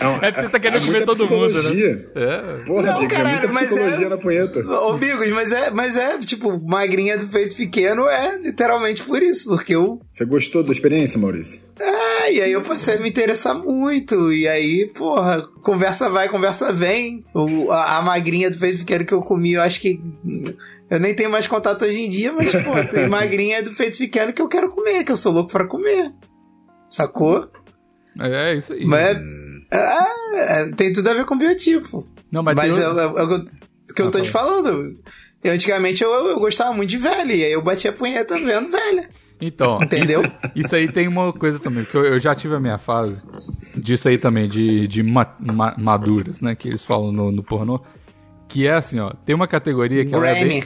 [0.00, 2.04] uma- É que você tá querendo é comer todo mundo, né?
[2.14, 2.64] É.
[2.66, 4.60] Porra, Não, amigo, caralho, é mas psicologia é- na punheta.
[4.60, 9.48] Ô, Bigos, mas é, mas é, tipo, magrinha do peito pequeno é literalmente por isso,
[9.50, 10.00] porque eu.
[10.12, 11.60] Você gostou da experiência, Maurício?
[11.80, 11.90] É,
[12.32, 14.32] e aí eu passei a me interessar muito.
[14.32, 17.22] E aí, porra, conversa vai, conversa vem.
[17.34, 20.00] O, a, a magrinha do peito pequeno que eu comi, eu acho que.
[20.90, 24.32] Eu nem tenho mais contato hoje em dia, mas, pô, tem magrinha do peito pequeno
[24.32, 26.12] que eu quero comer, que eu sou louco pra comer.
[26.90, 27.48] Sacou?
[28.20, 28.84] É isso aí.
[28.84, 29.18] Mas
[29.70, 32.06] é, é, tem tudo a ver com biotipo.
[32.32, 33.44] Não, mas, Mas é, é- é que eu-
[33.94, 34.98] que eu Ah, tô te falando.
[35.44, 38.68] Eu, antigamente eu, eu gostava muito de velha, e aí eu batia a punheta vendo
[38.70, 39.08] velha.
[39.40, 40.22] Então, Entendeu?
[40.22, 40.32] Isso,
[40.66, 43.22] isso aí tem uma coisa também, que eu, eu já tive a minha fase
[43.76, 46.54] disso aí também, de, de ma- ma- maduras, né?
[46.54, 47.80] Que eles falam no, no pornô.
[48.48, 50.60] Que é assim, ó, tem uma categoria que ela é bem.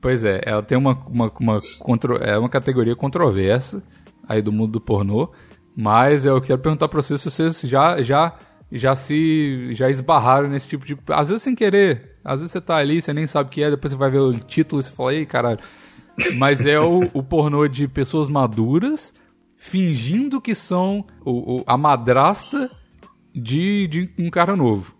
[0.00, 3.82] Pois é, ela tem uma, uma, uma, contro, é uma categoria controversa
[4.28, 5.30] aí do mundo do pornô,
[5.76, 8.34] mas eu quero perguntar pra vocês se vocês já, já,
[8.70, 10.96] já se já esbarraram nesse tipo de.
[11.08, 13.70] Às vezes sem querer, às vezes você tá ali, você nem sabe o que é,
[13.70, 15.58] depois você vai ver o título e você fala, ei, caralho.
[16.36, 19.12] Mas é o, o pornô de pessoas maduras
[19.56, 22.70] fingindo que são o, o- a madrasta
[23.34, 24.93] de, de um cara novo.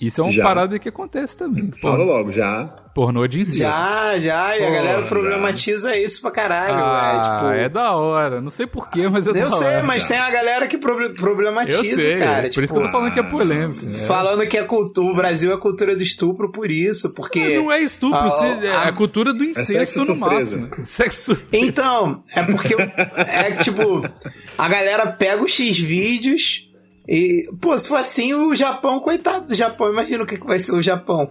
[0.00, 0.42] Isso é uma Já.
[0.42, 1.70] parada que acontece também.
[1.80, 2.64] Fala logo, já.
[2.94, 3.58] pornô de incesto.
[3.58, 5.06] Já, já, e a Pô, galera já.
[5.06, 6.74] problematiza isso pra caralho.
[6.74, 7.74] Ah, é, é tipo.
[7.74, 8.40] da hora.
[8.40, 9.56] Não sei porquê, mas é da eu hora.
[9.56, 12.42] sei, mas tem a galera que proble- problematiza, Eu sei, cara.
[12.42, 13.84] por tipo, isso que eu tô falando que é polêmico.
[13.86, 13.92] né?
[14.06, 17.56] Falando que é cultu- o Brasil é cultura do estupro por isso, porque.
[17.58, 20.68] Não é estupro, Ah, se- é ah, a cultura do incesto sexo no máximo.
[20.84, 21.38] Sexo.
[21.52, 22.74] Então, é porque
[23.16, 24.04] é tipo,
[24.58, 26.68] a galera pega os X vídeos
[27.10, 30.58] e, pô, se for assim, o Japão, coitado do Japão, imagina o que, que vai
[30.60, 31.30] ser o Japão.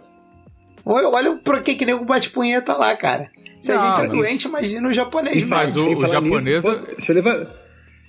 [0.86, 3.30] Olha, olha pra que que nego bate punheta lá, cara.
[3.62, 6.62] Se a Não, gente é doente, imagina o japonês, Mas o- Em falar japonês- nisso,
[6.62, 7.48] posso- deixa eu levar.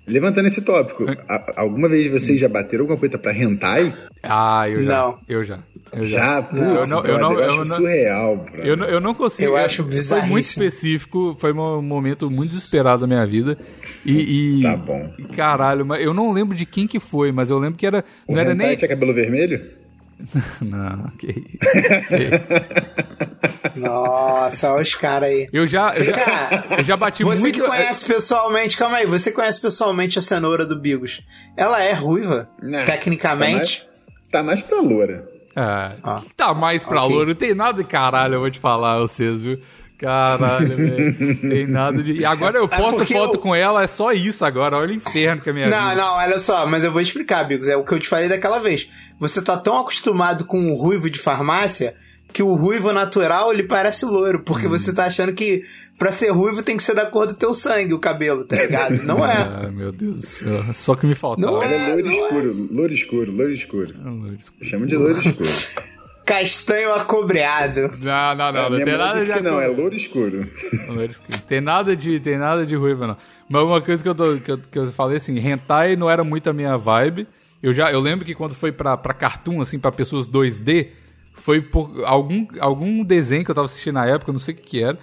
[0.06, 3.92] Levantando esse tópico, a- alguma vez vocês já bateram alguma coisa pra hentai?
[4.22, 4.90] Ah, eu já.
[4.90, 5.18] Não.
[5.28, 5.58] Eu já.
[5.92, 6.18] Eu já.
[6.18, 6.42] Já?
[6.42, 8.66] Putz, eu não, eu não, eu acho não, surreal, brother.
[8.66, 9.50] eu não, eu não consigo.
[9.50, 13.56] Eu é- acho Foi muito específico, foi um momento muito desesperado da minha vida.
[14.04, 14.58] E.
[14.60, 15.12] e- Tá bom.
[15.18, 18.04] e Caralho, mas eu não lembro de quem que foi, mas eu lembro que era.
[18.26, 18.76] O Não era nem.
[18.76, 19.60] tinha cabelo vermelho?
[20.60, 21.58] Não, que.
[23.76, 25.48] Nossa, olha os caras aí.
[25.52, 27.60] Eu já, eu já, Cara, eu já bati Você muito.
[27.60, 31.22] que conhece pessoalmente, calma aí, você conhece pessoalmente a cenoura do Bigos.
[31.56, 33.86] Ela é ruiva, Não, tecnicamente.
[34.30, 35.28] Tá mais pra loura.
[35.56, 36.20] Ah, Ah.
[36.26, 37.12] que tá mais pra Ok.
[37.14, 37.28] louro?
[37.30, 39.58] Não tem nada de caralho, eu vou te falar, vocês, viu?
[40.00, 41.36] Caralho, velho.
[41.40, 42.12] Tem nada de.
[42.12, 44.76] E agora eu posto porque foto eu- com ela, é só isso agora.
[44.78, 46.02] Olha o inferno que é a minha Não, vida.
[46.02, 47.68] não, olha só, mas eu vou explicar, Bigos.
[47.68, 48.88] É o que eu te falei daquela vez.
[49.18, 51.94] Você tá tão acostumado com o ruivo de farmácia
[52.32, 54.70] que o ruivo natural ele parece loiro, porque Hum.
[54.70, 55.62] você tá achando que
[55.98, 59.02] pra ser ruivo tem que ser da cor do teu sangue o cabelo, tá ligado?
[59.04, 59.36] Não é.
[59.64, 60.64] Ai, meu Deus do céu.
[60.72, 61.50] Só que me faltava.
[61.52, 62.14] Não é louro não é.
[62.24, 63.94] escuro, louro escuro, louro escuro.
[64.02, 64.64] Louro escuro.
[64.64, 65.48] Chama de louro escuro.
[66.30, 67.90] Castanho acobreado.
[67.98, 68.66] Não, não, não.
[68.66, 69.32] A Não tem nada de.
[69.32, 70.48] que não, é louro escuro.
[70.86, 71.38] Louro escuro.
[71.48, 73.16] Tem nada de, tem nada de ruiva, não.
[73.48, 76.22] Mas uma coisa que eu, tô, que, eu, que eu falei assim, hentai não era
[76.22, 77.26] muito a minha vibe.
[77.60, 80.90] Eu já, eu lembro que quando foi pra, pra cartoon, assim, pra pessoas 2D,
[81.34, 84.56] foi por algum, algum desenho que eu tava assistindo na época, eu não sei o
[84.56, 84.98] que que era.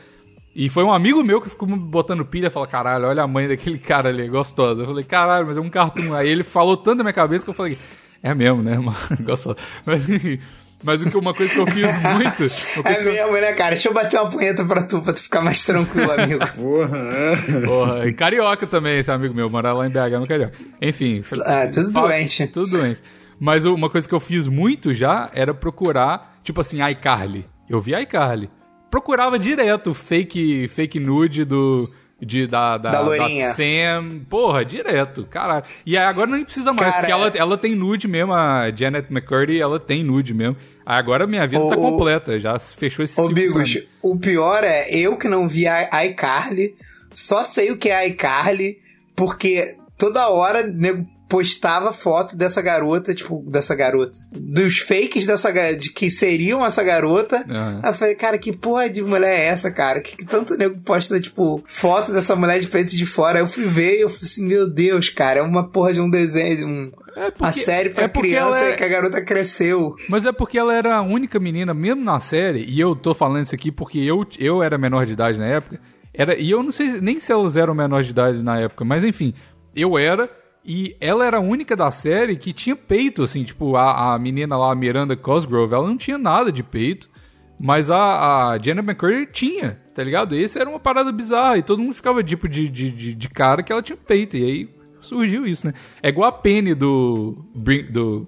[0.55, 3.77] E foi um amigo meu que ficou botando pilha, falou, caralho, olha a mãe daquele
[3.77, 4.83] cara ali, gostosa.
[4.83, 6.13] Eu falei, caralho, mas é um cartoon.
[6.13, 7.77] Aí ele falou tanto na minha cabeça que eu falei,
[8.23, 9.57] é mesmo, né, mano, gostosa.
[9.85, 10.39] Mas, enfim,
[10.83, 12.43] mas o que- uma coisa que eu fiz muito...
[12.87, 13.69] É eu- mesmo, né, cara?
[13.71, 16.39] Deixa eu bater uma punheta pra tu, pra tu ficar mais tranquilo, amigo.
[16.55, 17.61] Porra, é.
[17.65, 20.53] Porra, e carioca também, esse amigo meu, mora lá em BH no Carioca.
[20.81, 21.21] Enfim.
[21.45, 22.47] Ah, tudo fala- doente.
[22.47, 23.01] Tudo doente.
[23.39, 27.45] Mas uma coisa que eu fiz muito já era procurar, tipo assim, iCarly.
[27.69, 28.49] Eu vi iCarly.
[28.89, 31.87] Procurava direto fake, fake nude do.
[32.19, 33.53] De, da, da, Da loirinha.
[33.53, 34.21] Sam.
[34.27, 35.63] Porra, direto, caralho.
[35.85, 38.71] E aí agora nem precisa mais, Cara, porque ela, é- ela tem nude mesmo, a
[38.75, 40.57] Janet McCurdy, ela tem nude mesmo.
[40.83, 44.63] Aí agora minha vida Ô, tá completa, já fechou esse Ô, ciclo Bigos, o pior
[44.63, 46.73] é eu que não vi a iCarly,
[47.13, 48.79] só sei o que é iCarly,
[49.15, 54.17] porque toda hora nego postava foto dessa garota, tipo, dessa garota.
[54.31, 57.43] Dos fakes dessa de que seriam essa garota.
[57.83, 59.99] Aí eu falei, cara, que porra de mulher é essa, cara?
[60.01, 63.39] Que, que tanto nego posta, tipo, foto dessa mulher de peito de fora?
[63.39, 65.99] Aí eu fui ver e eu falei assim, meu Deus, cara, é uma porra de
[65.99, 69.21] um desenho, um, É porque- uma série pra é criança ela é- que a garota
[69.21, 69.95] cresceu.
[70.07, 73.43] Mas é porque ela era a única menina, mesmo na série, e eu tô falando
[73.43, 75.79] isso aqui porque eu, eu era menor de idade na época,
[76.13, 79.03] era, e eu não sei nem se elas eram menor de idade na época, mas
[79.03, 79.33] enfim,
[79.75, 80.29] eu era,
[80.67, 84.57] e ela era a única da série que tinha peito, assim, tipo, a, a menina
[84.57, 87.09] lá, a Miranda Cosgrove, ela não tinha nada de peito,
[87.57, 90.35] mas a, a Janet McCurdy tinha, tá ligado?
[90.35, 93.29] E esse era uma parada bizarra, e todo mundo ficava tipo de, de, de, de
[93.29, 95.73] cara que ela tinha peito, e aí surgiu isso, né?
[96.03, 97.45] É igual a Penny do...
[97.89, 98.27] Do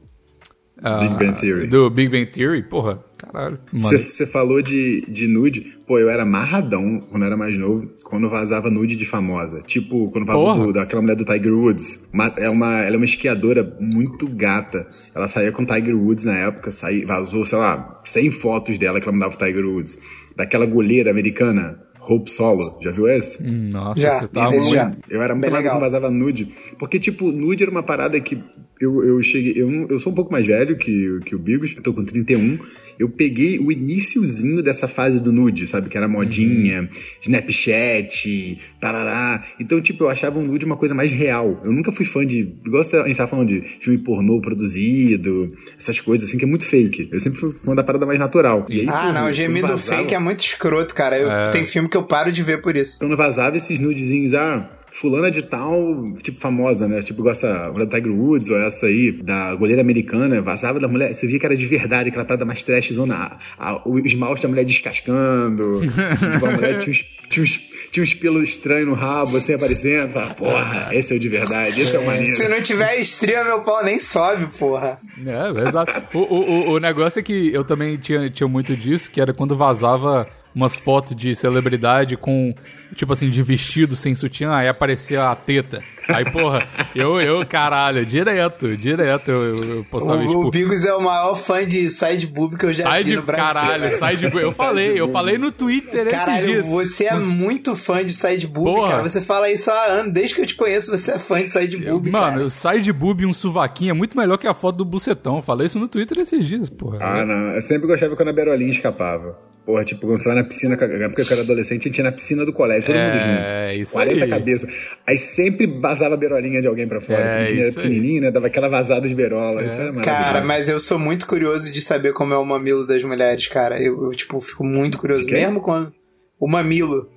[0.81, 1.67] ah, Big Bang Theory.
[1.67, 3.59] Do Big Bang Theory, porra, caralho.
[3.73, 5.77] Você falou de, de nude.
[5.87, 9.59] Pô, eu era amarradão quando eu era mais novo, quando vazava nude de famosa.
[9.61, 10.65] Tipo, quando vazou Porra.
[10.67, 11.99] do- daquela mulher do Tiger Woods.
[12.13, 14.85] Uma- é uma, ela é uma esquiadora muito gata.
[15.15, 18.99] Ela saía com o Tiger Woods na época, saí, vazou, sei lá, 100 fotos dela
[18.99, 19.97] que ela mandava o Tiger Woods.
[20.35, 22.79] Daquela goleira americana, Hope Solo.
[22.81, 23.41] Já viu esse?
[23.43, 24.73] nossa, Já, você tá muito...
[24.73, 24.91] já.
[25.09, 25.73] Eu era muito legal.
[25.75, 26.53] quando vazava nude.
[26.79, 28.41] Porque, tipo, nude era uma parada que
[28.79, 29.53] eu, eu cheguei.
[29.55, 32.03] Eu, eu sou um pouco mais velho que, o- que o Bigos, eu tô com
[32.03, 32.59] 31.
[32.97, 35.87] Eu peguei o iniciozinho dessa fase do nude, sabe?
[35.89, 36.89] Que era modinha,
[37.21, 39.45] Snapchat, tarará.
[39.59, 41.61] Então, tipo, eu achava o nude uma coisa mais real.
[41.63, 42.53] Eu nunca fui fã de.
[42.65, 46.65] Igual a gente tava falando de filme pornô produzido, essas coisas assim, que é muito
[46.65, 47.09] fake.
[47.11, 48.65] Eu sempre fui fã da parada mais natural.
[48.69, 51.17] E aí, Ah, quando- não, gemido vazava- fake é muito escroto, cara.
[51.17, 51.49] Eu, É.
[51.49, 52.99] Tem filme que eu paro de ver por isso.
[52.99, 56.99] quando vazava esses nudezinhos, ah, fulana de tal, tipo famosa, né?
[57.01, 60.87] Tipo, gosta a mulher do Tiger Woods ou essa aí, da goleira americana, vazava da
[60.87, 63.97] mulher, você via que era de verdade, aquela parada mais trash zona, a- a- o
[63.99, 65.81] esmalte da mulher descascando,
[66.33, 67.59] tipo, a mulher tinha uns, tinha uns,
[67.91, 70.11] tinha uns pelos estranhos no rabo, assim, aparecendo.
[70.11, 72.27] Fala, porra, esse é o de verdade, esse é o maneiro.
[72.27, 74.97] Se não tiver estria, meu pau nem sobe, porra.
[75.25, 76.17] É, exato.
[76.17, 79.33] O, o, o- o negócio é que eu também tinha, tinha muito disso, que era
[79.33, 80.27] quando vazava
[80.59, 82.53] umas fotos de celebridade com,
[82.95, 85.81] tipo assim, de vestido sem sutiã, aí aparecia a teta.
[86.07, 90.47] Aí, porra, eu, eu caralho, direto, direto eu, eu postava, O, tipo...
[90.47, 93.15] o Bigos é o maior fã de side boob que eu já Sai vi de
[93.17, 93.45] no Brasil.
[93.53, 94.25] caralho, sai de.
[94.25, 96.65] Eu falei, eu falei no Twitter esses Caralho, dias.
[96.65, 98.89] você é muito fã de side boob, Porra.
[98.91, 99.07] cara.
[99.07, 100.11] Você fala isso há anos.
[100.11, 102.45] Desde que eu te conheço, você é fã de side boob, Mano, cara.
[102.45, 105.35] o side boob e um suvaquinho é muito melhor que a foto do bucetão.
[105.35, 106.97] Eu falei isso no Twitter esses dias, porra.
[107.01, 107.51] Ah, não.
[107.53, 109.37] Eu sempre gostava quando a Berolinha escapava.
[109.69, 111.97] Porra, tipo, quando você vai na piscina, na época que eu era adolescente, a gente
[111.99, 113.81] ia na piscina do colégio, todo É, mundo junto.
[113.81, 114.29] isso 40 aí.
[114.31, 114.73] cabeças.
[115.07, 117.19] Aí sempre vazava a berolinha de alguém pra fora.
[117.19, 118.31] É, porque era pequenininho, né?
[118.31, 119.63] Dava aquela vazada de berola.
[119.63, 120.09] Isso era maravilhoso.
[120.23, 123.79] Cara, mas eu sou muito curioso de saber como é o mamilo das mulheres, cara.
[123.79, 125.29] Eu, eu, tipo, fico muito curioso.
[125.29, 125.93] Mesmo quando.
[126.39, 127.07] O mamilo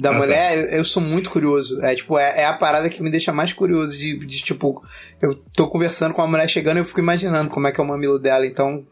[0.00, 0.18] da Ah, tá.
[0.18, 1.80] mulher, eu, eu sou muito curioso.
[1.82, 4.82] É, tipo, é, é a parada que me deixa mais curioso de, de, tipo,
[5.20, 7.84] eu tô conversando com a mulher chegando e eu fico imaginando como é que é
[7.84, 8.46] o mamilo dela.
[8.46, 8.84] Então,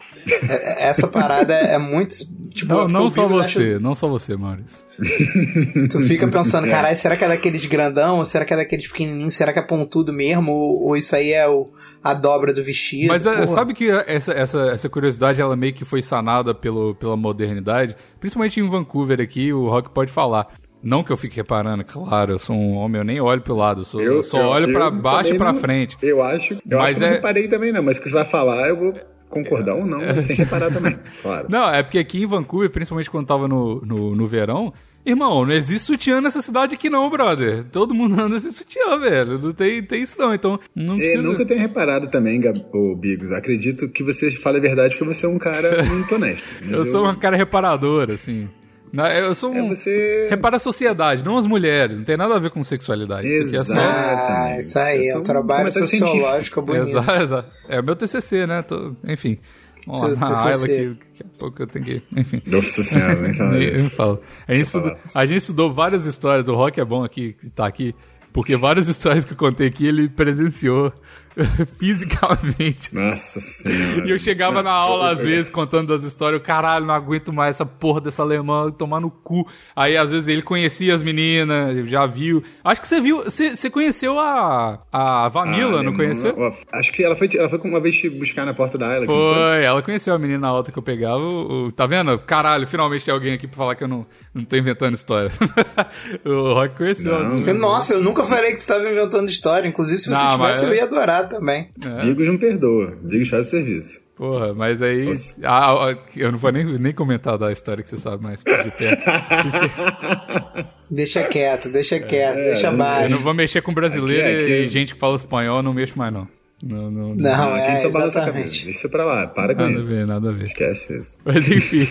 [0.48, 2.14] é- é- essa parada é, é muito.
[2.50, 4.78] Tipo, Não, não só você, não só você, Maurício.
[5.90, 8.18] Tu fica pensando, caralho, será que é daqueles grandão?
[8.18, 9.34] Ou será que é daqueles pequenininhos?
[9.34, 10.52] Será que é pontudo mesmo?
[10.52, 11.70] Ou, ou isso aí é o,
[12.02, 13.08] a dobra do vestido?
[13.08, 13.46] Mas é, Porra.
[13.46, 18.58] sabe que essa, essa, essa curiosidade ela meio que foi sanada pelo, pela modernidade, principalmente
[18.60, 20.48] em Vancouver aqui, o Rock pode falar.
[20.82, 23.80] Não que eu fique reparando, claro, eu sou um homem, eu nem olho pro lado,
[23.80, 25.96] eu, sou, eu só olho pra baixo e pra não- frente.
[26.00, 26.54] Eu acho.
[26.68, 27.82] Eu Mas acho que eu é- não reparei também, não.
[27.82, 28.94] Mas se você vai falar, eu vou
[29.28, 30.96] concordar ou não, sem reparar também.
[31.22, 31.46] Claro.
[31.50, 34.72] Não, é porque aqui em Vancouver, principalmente quando tava no, no, no verão,
[35.04, 37.64] irmão, não existe sutiã nessa cidade aqui não, brother.
[37.64, 39.38] Todo mundo anda sem sutiã, velho.
[39.38, 41.22] Não tem, tem isso não, então não Eu precisa...
[41.22, 42.40] nunca tenho reparado também,
[42.72, 43.32] ô, Bigos.
[43.32, 46.44] Acredito que você fala a verdade porque você é um cara muito honesto.
[46.70, 48.48] Eu sou um cara reparador, assim.
[48.92, 49.68] Na- Eu sou É um...
[49.68, 50.26] você.
[50.30, 51.96] Repara a sociedade, não as mulheres.
[51.98, 53.26] Não tem nada a ver com sexualidade.
[53.28, 53.72] Isso aqui é só...
[53.72, 53.88] Exato.
[54.32, 56.88] Ah, isso aí, é um um trabalho sociológico bonito.
[56.88, 57.50] Exato, exato.
[57.68, 58.62] É o meu TCC, né?
[58.62, 59.38] Tô- Enfim.
[59.86, 60.44] Vamos lá na.
[60.46, 62.02] Ayla que daqui a pouco eu tenho que...
[62.16, 62.42] Enfim.
[62.46, 64.48] Nossa senhora, nem fala isso.
[64.48, 66.46] A gente, estudou, a gente estudou várias histórias.
[66.48, 67.94] O Rock é bom aqui, que tá aqui.
[68.32, 70.92] Porque várias histórias que eu contei aqui, ele presenciou
[71.78, 72.94] fisicamente.
[72.94, 74.06] Nossa senhora.
[74.06, 77.56] E eu chegava na aula, às vezes, contando das histórias, eu, caralho, não aguento mais
[77.56, 79.46] essa porra dessa alemã, tomar no cu.
[79.74, 82.42] Aí, às vezes, ele conhecia as meninas, já viu.
[82.64, 86.34] Acho que você viu, você, você conheceu a, a Vamila, Ah, não conheceu?
[86.72, 89.06] Acho que ela foi, ela foi uma vez te buscar na porta da Ayla.
[89.06, 91.18] não Foi, ela conheceu a menina alta que eu pegava.
[91.18, 92.18] o- o- tá vendo?
[92.18, 95.30] Caralho, finalmente tem alguém aqui pra falar que eu não, não tô inventando história.
[96.24, 97.16] o Rock conheceu.
[97.16, 97.54] a Não.
[97.54, 99.68] Nossa, eu nunca falei que tu tava inventando história.
[99.68, 101.68] Inclusive, se você Não, tivesse, mas- eu ia adorar também.
[101.84, 102.96] É, Bigos não perdoa.
[103.02, 104.00] Bigos faz o serviço.
[104.16, 105.04] porra, mas aí.
[105.06, 105.34] Nossa.
[105.44, 108.72] Ah, eu não vou nem, nem comentar da história que você sabe mais de perto.
[110.90, 113.10] Deixa quieto, deixa quieto, É, deixa não Eu baixo.
[113.10, 116.12] não vou mexer com brasileiro Aqui- aqui- e gente que fala espanhol, não mexo mais,
[116.12, 116.26] não.
[116.62, 118.64] Não, não, Não, Aqui é, a exatamente.
[118.64, 119.26] Deixa isso pra lá.
[119.28, 119.90] Para com Nada a isso.
[119.90, 120.46] ver, nada a ver.
[120.46, 121.16] Esquece isso.
[121.24, 121.86] Mas enfim.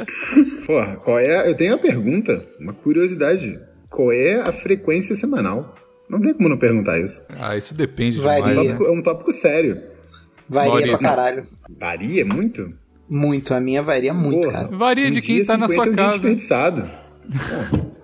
[0.66, 1.50] Porra, qual é.
[1.50, 3.58] Eu tenho uma pergunta, uma curiosidade.
[3.90, 5.74] Qual é a frequência semanal?
[6.08, 7.20] Não tem como não perguntar isso.
[7.38, 8.42] Ah, isso depende Varia.
[8.48, 8.70] demais, É um né?
[8.72, 9.82] tópico, é um tópico sério.
[10.48, 11.42] Varia pra caralho.
[11.78, 12.72] Varia muito?
[13.10, 14.76] Muito, a minha varia muito, Porra, cara.
[14.76, 16.18] Varia um de quem dia tá na 50 sua é um dia casa.
[16.18, 16.90] desperdiçado.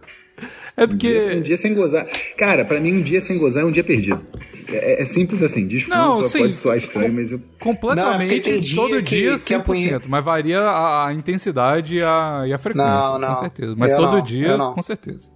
[0.76, 1.40] É Um dia, um porque.
[1.42, 2.04] dia sem gozar.
[2.36, 4.20] Cara, pra mim, um dia sem gozar é um dia perdido.
[4.68, 5.68] É, é simples assim.
[5.68, 6.38] Desculpa, Não, sim.
[6.40, 7.38] pode soar estranho, mas eu.
[7.38, 9.62] Não, é porque Completamente, dia todo que- dia, que a 100%.
[9.62, 12.90] punheta- Mas varia a, a intensidade e a, e a frequência.
[12.90, 13.34] Não, não.
[13.36, 13.74] Com certeza.
[13.78, 15.30] Mas Eu todo não, dia, com certeza.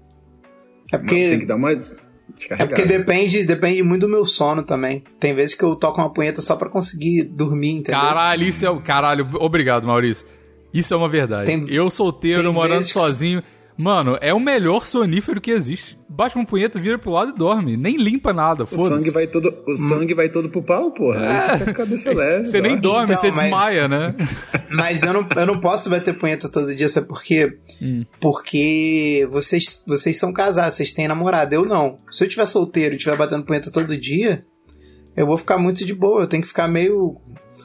[0.92, 1.70] É Não, tem que porque, dar uma
[2.46, 2.74] é descarregada.
[2.74, 5.02] porque depende, depende muito do meu sono também.
[5.20, 8.00] Tem vezes que eu toco uma punheta só pra conseguir dormir, entendeu?
[8.00, 8.80] Caralho, isso é o.
[8.80, 10.26] Caralho, obrigado, Maurício.
[10.72, 11.46] Isso é uma verdade.
[11.46, 13.42] Tem- eu solteiro, morando vezes que- sozinho.
[13.78, 15.96] Mano, é o melhor sonífero que existe.
[16.08, 17.76] Bate uma punheta, vira pro lado e dorme.
[17.76, 18.88] Nem limpa nada, O foda-se.
[19.02, 21.20] sangue vai todo, o sangue vai todo pro pau, porra.
[21.20, 22.46] Aí você fica com a cabeça leve.
[22.50, 23.04] Você nem dorme.
[23.12, 24.14] Então, você mas- desmaia, né?
[24.74, 27.56] Mas eu não, eu não posso bater punheta todo dia, sabe por quê?
[27.80, 28.04] Hum.
[28.20, 31.96] Porque vocês, vocês são casados, vocês têm namorada, eu não.
[32.10, 34.44] Se eu tiver solteiro e estiver batendo punheta todo dia,
[35.16, 37.16] eu vou ficar muito de boa, eu tenho que ficar meio,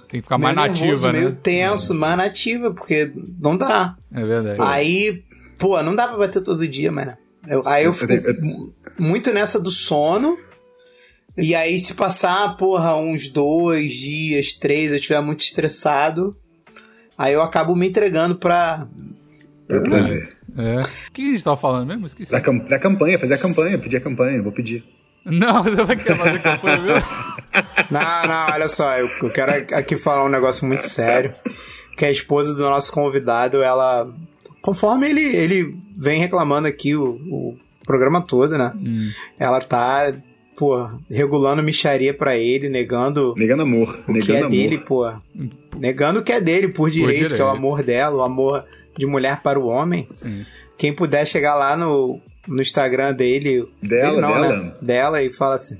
[0.09, 1.37] Tem que ficar meio mais nervoso, nativa, meio né?
[1.41, 3.11] tenso, mais nativa, porque
[3.41, 3.95] não dá.
[4.13, 4.57] É verdade.
[4.61, 5.23] Aí,
[5.57, 7.15] pô, não dá pra bater todo dia, mano.
[7.47, 10.37] Eu- aí eu Eu fico tenho- eu- mu- muito nessa do sono.
[11.37, 16.35] E aí, se passar, porra, uns dois dias, três, eu estiver muito estressado,
[17.17, 18.87] aí eu acabo me entregando pra.
[19.69, 20.37] Um prazer.
[20.55, 20.77] É.
[21.09, 22.05] O que a gente tava falando mesmo?
[22.05, 22.31] Esqueci.
[22.31, 24.83] Da, cam- da campanha, fazer a campanha, pedir a campanha, vou pedir.
[25.25, 27.03] Não, você vai querer fazer campanha mesmo?
[27.91, 31.33] Não, não, olha só, eu, eu quero aqui falar um negócio muito sério.
[31.95, 34.11] Que a esposa do nosso convidado, ela
[34.63, 38.71] conforme ele, ele vem reclamando aqui o, o programa todo, né?
[38.75, 39.11] Hum.
[39.37, 40.15] Ela tá,
[40.55, 44.01] pô, regulando micharia pra ele, negando Negando amor.
[44.07, 44.49] o negando que é amor.
[44.49, 45.13] dele, pô.
[45.77, 47.57] Negando o que é dele por direito, que é o direito.
[47.57, 48.63] amor dela, o amor
[48.97, 50.07] de mulher para o homem.
[50.15, 50.45] Sim.
[50.77, 53.67] Quem puder chegar lá no, no Instagram dele.
[53.81, 54.57] Dela, dele não, dela.
[54.57, 54.73] Né?
[54.81, 55.77] Dela e fala assim.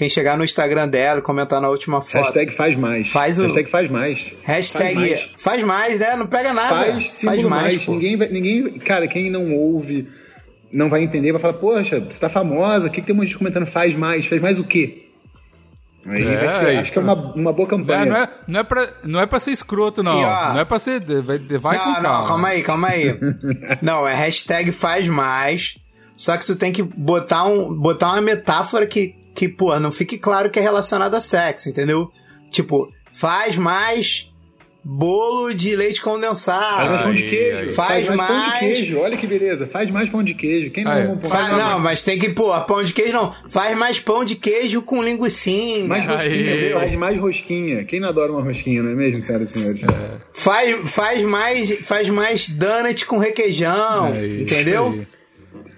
[0.00, 2.22] Quem chegar no Instagram dela comentar na última foto.
[2.22, 3.10] Hashtag faz mais.
[3.10, 4.32] Faz o- Hashtag faz mais.
[4.42, 5.30] Hashtag Faz mais.
[5.38, 6.16] faz mais, né?
[6.16, 6.74] Não pega nada.
[6.92, 7.84] Faz símbolo mais.
[7.84, 7.92] pô.
[7.92, 8.78] ninguém, vai, ninguém.
[8.78, 10.08] Cara, quem não ouve,
[10.72, 13.26] não vai entender, vai falar, poxa, você tá famosa, o que, que tem um monte
[13.26, 13.66] de gente comentando?
[13.66, 14.24] Faz mais.
[14.24, 15.06] Faz mais o quê?
[16.06, 18.00] Aí É, vai ser, aí, acho que é uma, uma boa Não campanha.
[18.00, 20.18] é, não, é, não, é pra, não é pra ser escroto, não.
[20.18, 20.98] E, ó, não é pra ser.
[21.22, 22.26] Vai, vai não, com não, calma.
[22.28, 23.18] calma aí, calma aí.
[23.82, 25.76] não, é hashtag faz mais.
[26.16, 30.18] Só que tu tem que botar, um, botar uma metáfora que, que, pô, não fique
[30.18, 32.10] claro que é relacionada a sexo, entendeu?
[32.50, 34.26] Tipo, faz mais
[34.82, 36.88] bolo de leite Faz condensado.
[36.90, 37.56] mais pão de Aí, queijo.
[37.58, 37.68] aí.
[37.70, 38.98] Faz pão de mais- queijo.
[38.98, 39.66] Olha que beleza.
[39.66, 40.70] Faz mais pão de queijo.
[40.70, 41.64] Quem não Aí, ama um pão Faz, de queijo?
[41.68, 43.30] não, mas tem que, pô, pão de queijo não.
[43.50, 45.84] Faz mais pão de queijo com linguicinha.
[45.86, 46.14] Mais Aí.
[46.14, 46.78] rosquinha, entendeu?
[46.78, 47.84] Faz mais rosquinha.
[47.84, 49.82] Quem não adora uma rosquinha, não é mesmo, senhoras e senhores?
[50.32, 54.86] Faz, faz mais faz mais donut com requeijão, É isso entendeu?
[54.88, 55.06] aí.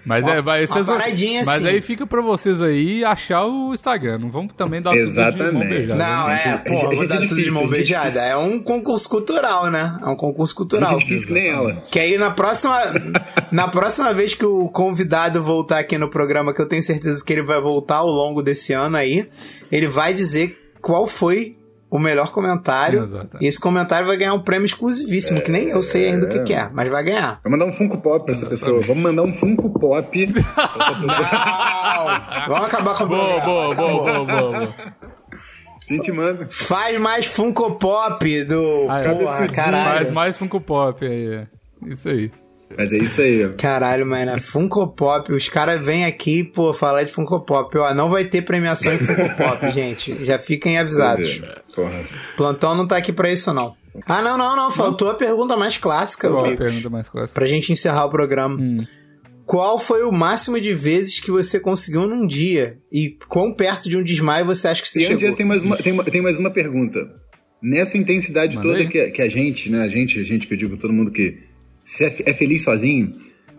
[0.05, 1.67] Mas Uma- é, vai, vocês paradinha Mas assim.
[1.75, 4.17] aí fica pra vocês aí achar o Instagram.
[4.19, 5.69] Não vamos também dar tudo de mão Exatamente.
[5.69, 6.03] beijada.
[6.03, 7.75] Não, gente, é, a pô, gente- vou gente dar é tudo de mão gente é
[7.77, 8.09] beijada.
[8.09, 8.27] difícil.
[8.27, 9.97] É um concurso cultural, né?
[10.01, 10.91] É um concurso Gente cultural.
[10.93, 11.83] é difícil que nem ela.
[11.89, 12.77] Que aí na próxima,
[13.51, 17.31] na próxima vez que o convidado voltar aqui no programa, que eu tenho certeza que
[17.31, 19.25] ele vai voltar ao longo desse ano aí,
[19.71, 21.55] ele vai dizer qual foi
[21.93, 23.03] o melhor comentário.
[23.03, 23.37] Exato.
[23.39, 26.39] E esse comentário vai ganhar um prêmio exclusivíssimo, que nem eu sei ainda o que,
[26.39, 27.39] que é, mas vai ganhar.
[27.43, 28.81] Vamos mandar um Funko Pop pra essa pessoa.
[28.81, 30.25] Vamos mandar um Funko Pop.
[30.33, 32.47] Não!
[32.47, 34.73] Vamos acabar com o Boa, boa, boa, boa, boa, boa.
[35.89, 36.47] A gente manda.
[36.49, 38.87] Faz mais Funko Pop do.
[38.89, 39.13] Ah, é.
[39.13, 39.97] Porra, caralho.
[39.97, 41.27] Faz mais Funko Pop aí.
[41.35, 41.47] é.
[41.85, 42.31] Isso aí.
[42.75, 43.51] Mas é isso aí, ó.
[43.57, 45.31] Caralho, mano, é Funko Pop.
[45.31, 47.77] Os caras vêm aqui, pô, falar de Funko Pop.
[47.77, 50.23] Ó, não vai ter premiação em Funko Pop, gente.
[50.25, 51.41] Já fiquem avisados.
[51.75, 52.03] Porra.
[52.37, 53.75] Plantão não tá aqui pra isso, não.
[54.05, 54.71] Ah, não, não, não.
[54.71, 56.65] Faltou a pergunta mais clássica, Qual a amigos.
[56.65, 57.33] pergunta mais clássica?
[57.39, 58.55] Pra gente encerrar o programa.
[58.59, 58.77] Hum.
[59.45, 62.77] Qual foi o máximo de vezes que você conseguiu num dia?
[62.91, 65.35] E quão perto de um desmaio você acha que você E chegou?
[65.35, 66.99] tem mais uma, tem, tem mais uma pergunta.
[67.61, 69.81] Nessa intensidade Manda toda que, que a gente, né?
[69.83, 71.39] A gente, a gente que eu digo, todo mundo que
[71.83, 73.13] se é, é feliz sozinho,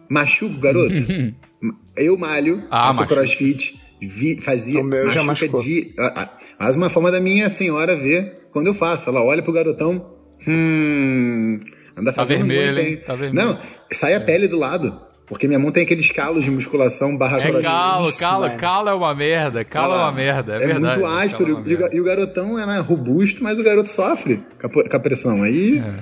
[0.09, 0.95] machuca o garoto.
[1.97, 3.15] eu malho, Ah, faço machuca.
[3.17, 4.81] crossfit, vi- fazia.
[4.81, 5.63] O meu já machucou.
[5.63, 5.95] de.
[5.99, 6.29] ah, ah,
[6.59, 9.09] Mas uma forma da minha senhora ver quando eu faço.
[9.09, 10.15] Ela olha pro garotão.
[10.47, 11.59] Hum.
[11.97, 12.97] Anda Tá fazendo vermelho, muito, hein?
[13.07, 13.47] Tá vermelho.
[13.49, 13.59] Não,
[13.93, 15.01] sai a pele do lado.
[15.27, 18.59] Porque minha mão tem aqueles calos de musculação barra É calo, Isso, calo, mano.
[18.59, 19.65] calo é uma merda.
[19.65, 20.53] Calo é uma merda.
[20.53, 21.01] É, É verdade.
[21.01, 21.55] muito áspero.
[21.57, 24.69] Calo é E o, e o garotão é né, robusto, mas o garoto sofre a,
[24.69, 25.43] com a pressão.
[25.43, 25.79] Aí.
[25.79, 25.95] É,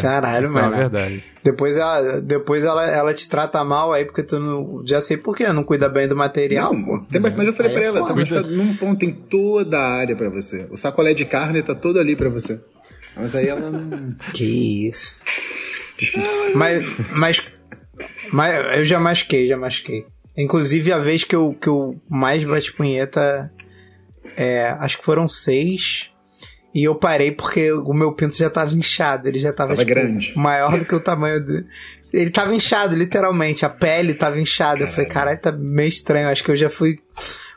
[0.00, 0.74] Caralho, isso É mano.
[0.74, 1.24] uma verdade.
[1.44, 4.82] Depois, ela, depois ela, ela te trata mal aí, porque tu não.
[4.86, 6.74] Já sei por quê, não cuida bem do material.
[6.74, 6.98] Não, pô.
[7.10, 9.88] tem mas eu falei Aí pra é ela, tá machucado num ponto, tem toda a
[9.88, 10.66] área pra você.
[10.70, 12.60] O sacolé de carne tá todo ali pra você.
[13.16, 14.14] Mas aí ela não.
[14.32, 15.18] Que isso.
[15.96, 16.30] Difícil.
[16.54, 17.42] Mas, mas,
[18.32, 20.06] mas eu já masquei, já masquei.
[20.36, 23.52] Inclusive, a vez que eu, que eu mais bati punheta,
[24.36, 26.10] é, acho que foram seis.
[26.74, 29.26] E eu parei porque o meu pinto já tava inchado.
[29.26, 30.32] Ele já tava, Tava tipo, grande.
[30.36, 31.64] maior do que o tamanho do.
[32.12, 33.64] Ele tava inchado, literalmente.
[33.64, 34.82] A pele tava inchada.
[34.82, 36.28] Eu falei, caralho, tá meio estranho.
[36.28, 36.98] Acho que eu já fui.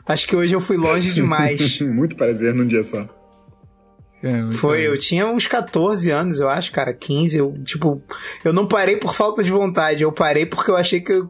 [0.06, 1.78] Acho que hoje eu fui longe demais.
[1.82, 3.06] Muito prazer num dia só.
[4.22, 4.86] É, muito Foi, bem.
[4.86, 7.36] eu tinha uns 14 anos, eu acho, cara, 15.
[7.36, 8.00] Eu, tipo,
[8.44, 11.28] eu não parei por falta de vontade, eu parei porque eu achei que eu,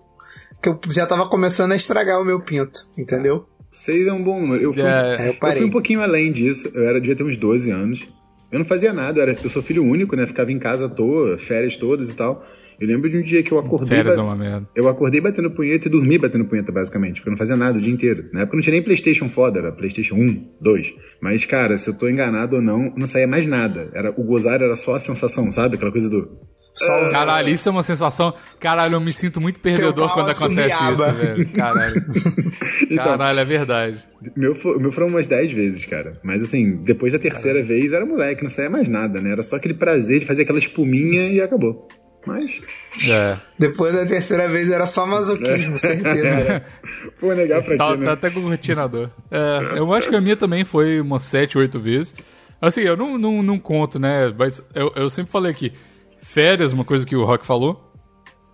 [0.63, 3.49] que eu já tava começando a estragar o meu pinto, entendeu?
[3.73, 4.63] Seis é um bom número.
[4.63, 6.71] Eu fui, É, eu eu fui um pouquinho além disso.
[6.75, 8.07] Eu era, devia ter uns 12 anos.
[8.53, 10.27] Eu não fazia nada, eu, era, eu sou filho único, né?
[10.27, 12.45] Ficava em casa à toa, férias todas e tal.
[12.79, 13.89] Eu lembro de um dia que eu acordei.
[13.97, 14.69] Férias é uma merda.
[14.75, 17.81] Eu acordei batendo punheta e dormi batendo punheta, basicamente, porque eu não fazia nada o
[17.81, 18.29] dia inteiro.
[18.33, 20.95] Na época não tinha nem PlayStation foda, era PlayStation 1, 2.
[21.21, 23.87] Mas, cara, se eu tô enganado ou não, não saía mais nada.
[23.95, 25.77] Era, o gozar era só a sensação, sabe?
[25.77, 26.29] Aquela coisa do.
[26.81, 28.33] O- Caralho, isso é uma sensação.
[28.59, 31.09] Caralho, eu me sinto muito perdedor quando acontece assobiaba.
[31.09, 31.49] isso, velho.
[31.51, 32.03] Caralho.
[32.91, 33.99] Então, Caralho, é verdade.
[34.37, 36.19] Meu, meu foram umas 10 vezes, cara.
[36.23, 39.33] Mas assim, depois da terceira vez era moleque, não saía mais nada, né?
[39.33, 41.89] Era só aquele prazer de fazer aquela espuminha e acabou.
[42.27, 42.61] Mas,
[43.09, 43.37] É.
[43.59, 45.07] Depois da terceira vez era só É.
[45.07, 46.63] masoquismo, certeza.
[47.21, 48.07] vou negar pra Tá, quê, né?
[48.07, 49.09] tá até com o retinador.
[49.31, 52.15] É, eu acho que a minha também foi umas 7, 8 vezes.
[52.61, 54.33] Assim, eu não, não, não conto, né?
[54.39, 55.73] Mas eu, eu sempre falei aqui,
[56.23, 57.93] férias, uma coisa que o Rock falou,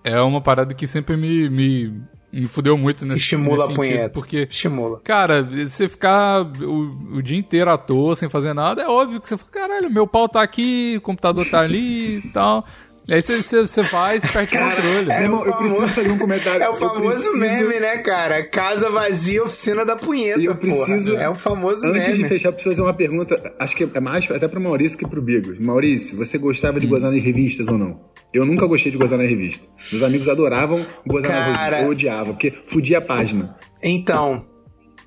[0.03, 2.03] é uma parada que sempre me, me,
[2.33, 4.11] me fudeu muito nesse, Estimula nesse a punheta.
[4.11, 5.01] Porque, Estimula.
[5.01, 9.29] cara, você ficar o, o dia inteiro à toa, sem fazer nada, é óbvio que
[9.29, 12.64] você fala, caralho, meu pau tá aqui, o computador tá ali e tal.
[13.09, 15.11] E aí você- você você vai e perde o controle.
[15.13, 16.63] Irmão, eu preciso fazer um comentário.
[16.63, 18.43] É o famoso preciso- meme, né, cara?
[18.43, 20.85] Casa vazia, oficina da punheta, eu porra.
[20.87, 22.29] preciso- É o famoso Antes de meme.
[22.29, 23.55] fechar, eu preciso fazer uma pergunta.
[23.59, 25.59] Acho que é mais até pro Maurício que pro Bigos.
[25.59, 26.91] Maurício, você gostava de Hum.
[26.91, 27.99] gozar nas revistas ou não?
[28.35, 29.67] Eu nunca gostei de gozar na revista.
[29.91, 31.55] Meus amigos adoravam gozar na Cara.
[31.63, 31.81] revista.
[31.85, 33.57] Eu odiava, porque fudia a página.
[33.83, 34.45] Então,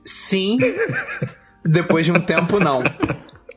[0.03, 0.57] sim.
[1.63, 2.81] Depois de um tempo, não.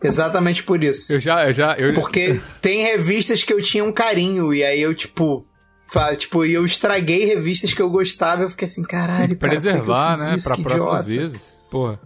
[0.06, 1.12] Exatamente por isso.
[1.12, 4.80] Eu já, eu já, eu, Porque tem revistas que eu tinha um carinho, e aí
[4.80, 5.46] eu, tipo.
[6.16, 10.34] Tipo, eu estraguei revistas que eu gostava, eu fiquei assim, caralho, cara, preservar, né?
[10.34, 10.48] isso?
[10.48, 11.20] Pra Que próximas idiota.
[11.20, 11.54] vezes.
[11.70, 12.00] Porra.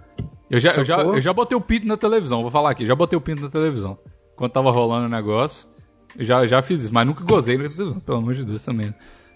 [0.50, 2.84] Eu já, eu, já, eu já botei o pinto na televisão, vou falar aqui.
[2.84, 3.98] Já botei o pinto na televisão.
[4.36, 5.66] Quando tava rolando o negócio,
[6.18, 6.92] eu já, já fiz isso.
[6.92, 8.94] Mas nunca gozei na televisão, pelo amor de Deus também.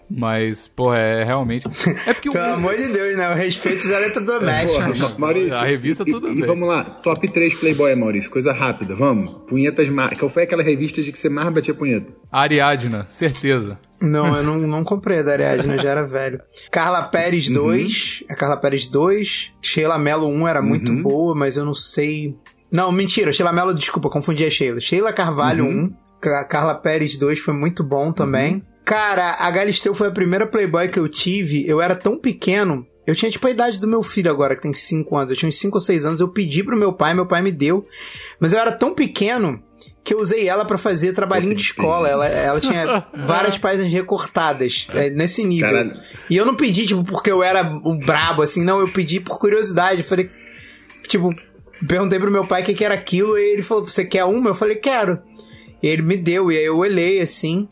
[0.09, 1.65] Mas, porra, é realmente.
[2.05, 2.31] É porque o.
[2.31, 3.31] Pelo amor de Deus, né?
[3.31, 4.85] O respeito da letra doméstica.
[4.85, 5.57] Porra, Ma- Maurício.
[5.57, 6.43] A revista e, tudo e, bem.
[6.43, 8.29] e vamos lá, top 3 Playboy, Maurício.
[8.29, 9.29] Coisa rápida, vamos.
[9.47, 10.15] Punhetas mar...
[10.17, 12.13] Qual foi aquela revista de que você mais batia punheta?
[12.31, 13.79] Ariadna, certeza.
[14.01, 16.41] Não, eu não, não comprei a da Ariadne, eu já era velho.
[16.69, 19.51] Carla Pérez 2, a Carla Pérez 2.
[19.61, 22.33] Sheila Mello 1 era muito boa, mas eu não sei.
[22.71, 24.81] Não, mentira, Sheila Mello, desculpa, confundi a Sheila.
[24.81, 28.61] Sheila Carvalho 1, Ca- Carla Pérez 2 foi muito bom também.
[28.85, 31.67] Cara, a Galisteu foi a primeira Playboy que eu tive.
[31.67, 32.85] Eu era tão pequeno.
[33.05, 35.31] Eu tinha tipo a idade do meu filho agora, que tem 5 anos.
[35.31, 36.19] Eu tinha uns 5 ou 6 anos.
[36.19, 37.85] Eu pedi pro meu pai, meu pai me deu.
[38.39, 39.61] Mas eu era tão pequeno
[40.03, 42.09] que eu usei ela pra fazer trabalhinho de escola.
[42.09, 45.69] Ela, ela tinha várias páginas recortadas, é, nesse nível.
[45.69, 45.93] Caralho.
[46.29, 48.79] E eu não pedi, tipo, porque eu era um brabo, assim, não.
[48.79, 50.01] Eu pedi por curiosidade.
[50.01, 50.29] Eu falei,
[51.07, 51.29] tipo,
[51.87, 53.37] perguntei pro meu pai o que, que era aquilo.
[53.37, 54.49] E ele falou: Você quer uma?
[54.49, 55.21] Eu falei: Quero.
[55.81, 57.67] E ele me deu, e aí eu olhei, assim.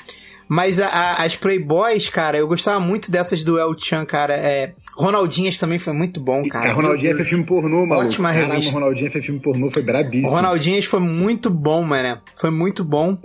[0.54, 4.34] Mas a- a- as Playboys, cara, eu gostava muito dessas do El Chan, cara.
[4.34, 6.72] É, Ronaldinhas também foi muito bom, cara.
[6.72, 7.30] a Ronaldinha Meu foi Deus.
[7.30, 8.08] filme pornô, maluco.
[8.08, 8.74] Ótima Caralho, revista.
[8.74, 10.30] Ronaldinha foi filme pornô, foi brabíssimo.
[10.30, 12.20] Ronaldinhas foi muito bom, mano.
[12.36, 13.18] Foi muito bom.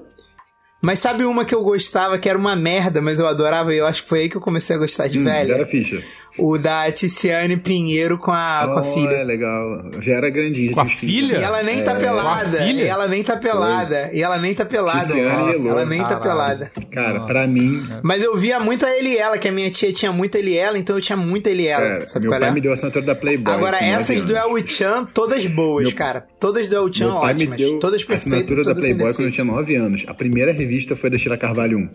[0.80, 3.86] Mas sabe uma que eu gostava, que era uma merda, mas eu adorava, e eu
[3.88, 5.48] acho que foi aí que eu comecei a gostar de Hum, velha?
[5.48, 6.00] Já era ficha.
[6.38, 9.16] O da Tiziane Pinheiro com a, com a Oh, filha.
[9.16, 9.84] É legal.
[10.00, 10.68] Já era grandinho.
[10.68, 11.38] já Com a filha?
[11.38, 11.98] E ela nem tá É.
[12.00, 12.58] pelada.
[12.58, 12.82] Com a filha?
[12.82, 14.10] E ela nem tá pelada.
[14.12, 15.00] E ela nem tá pelada.
[15.00, 15.52] Tiziane cara.
[15.54, 15.70] Elô.
[15.70, 16.22] Ela nem tá Caralho.
[16.22, 16.72] pelada.
[16.92, 19.92] Cara, pra mim, Mas eu via muito a ele e ela, que a minha tia
[19.92, 21.82] tinha muito ele e ela, então eu tinha muito ele e ela.
[21.86, 22.52] cara, sabe meu qual pai é?
[22.52, 23.54] me deu a assinatura da Playboy.
[23.54, 24.36] Agora, essas do.
[24.36, 26.26] El Chan, todas boas, Meu- cara.
[26.38, 27.58] Todas do El Chan Meu pai me ótimas.
[27.58, 28.32] deu todas a perfeitas.
[28.32, 30.04] assinatura da Playboy quando eu tinha 9 anos.
[30.06, 31.88] A primeira revista foi da Sheila Carvalho 1.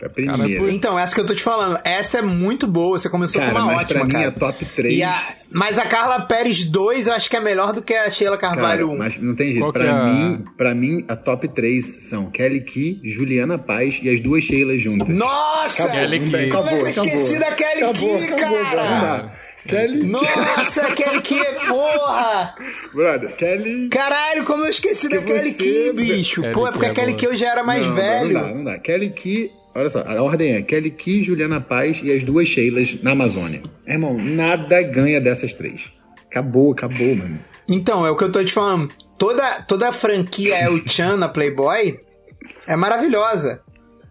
[0.00, 0.62] Foi a primeira.
[0.64, 2.98] pô, Então, essa que eu tô te falando, essa é muito boa.
[2.98, 4.24] Você começou Cara, com uma mas ótima, pra mim cara.
[4.26, 4.94] é top 3.
[4.98, 5.22] E a-
[5.52, 8.54] mas a Carla Pérez 2 eu acho que é melhor do que a Sheila Cara,
[8.54, 8.96] Carvalho 1.
[8.98, 9.60] mas não tem jeito.
[9.60, 14.08] Qual Pra, é mim, pra mim, a top 3 são Kelly Key, Juliana Paz e
[14.08, 15.08] as duas Sheilas juntas.
[15.14, 15.82] Nossa!
[15.84, 16.30] Acabou, Kelly Key.
[16.30, 17.50] Como é que eu acabou, esqueci acabou.
[17.50, 19.32] da Kelly Acabou, Key, acabou, cara?
[19.68, 22.54] Kelly, Nossa, Kelly Key, porra!
[22.94, 23.88] brother, Kelly...
[23.90, 26.40] Caralho, como eu esqueci da Que Kelly você- Key, bicho.
[26.40, 27.14] Kelly Pô, é porque a é Kelly.
[27.14, 28.32] Key eu já era mais não, velho.
[28.32, 28.78] Não dá, não dá.
[28.78, 29.50] Kelly Key...
[29.74, 33.62] Olha só, a ordem é Kelly Key, Juliana Paz e as duas Sheilas na Amazônia.
[33.86, 35.88] Irmão, nada ganha dessas três.
[36.26, 37.38] Acabou, acabou, mano.
[37.68, 38.92] Então, é o que eu tô te falando.
[39.18, 41.98] Toda, toda a franquia El Chan na Playboy
[42.66, 43.62] é maravilhosa.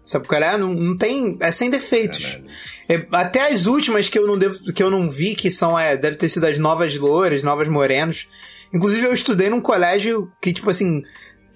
[0.03, 0.57] Sabe qual é?
[0.57, 1.38] Não, não tem.
[1.39, 2.39] É sem defeitos.
[2.88, 5.78] É, até as últimas que eu não devo, que eu não vi, que são.
[5.78, 8.28] É, deve ter sido as novas louras, novas morenos.
[8.74, 11.03] Inclusive, eu estudei num colégio que, tipo assim.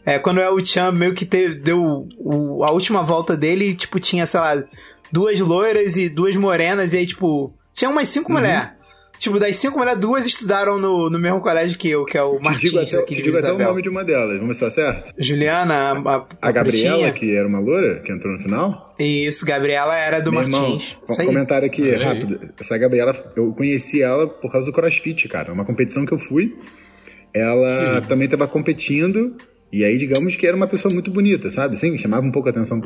[0.05, 3.99] É, quando é o Chan meio que teve, deu o- a última volta dele, tipo,
[3.99, 4.63] tinha, sei lá,
[5.11, 8.37] duas loiras e duas morenas, e aí, tipo, tinha umas cinco Uhum.
[8.39, 8.71] mulheres.
[9.19, 12.37] Tipo, das cinco mulheres, duas estudaram no, no mesmo colégio que eu, que é o
[12.37, 14.33] Te Martins, até, daqui te de digo até o nome de uma delas.
[14.39, 15.13] Vamos ver se tá certo?
[15.17, 17.13] Juliana, a, a, A Gabriela, pretinha.
[17.13, 18.93] que era uma loura, que entrou no final.
[18.99, 20.97] Isso, Gabriela era do Meu irmão, Martins.
[21.07, 21.25] um aí.
[21.27, 22.03] comentário aqui, Olha aí.
[22.03, 22.39] rápido.
[22.59, 25.53] Essa Gabriela, eu conheci ela por causa do CrossFit, cara.
[25.53, 26.57] Uma competição que eu fui.
[27.33, 29.35] Ela Que também estava competindo.
[29.73, 31.75] E aí, digamos que era uma pessoa muito bonita, sabe?
[31.75, 32.79] Sim, chamava um pouco a atenção.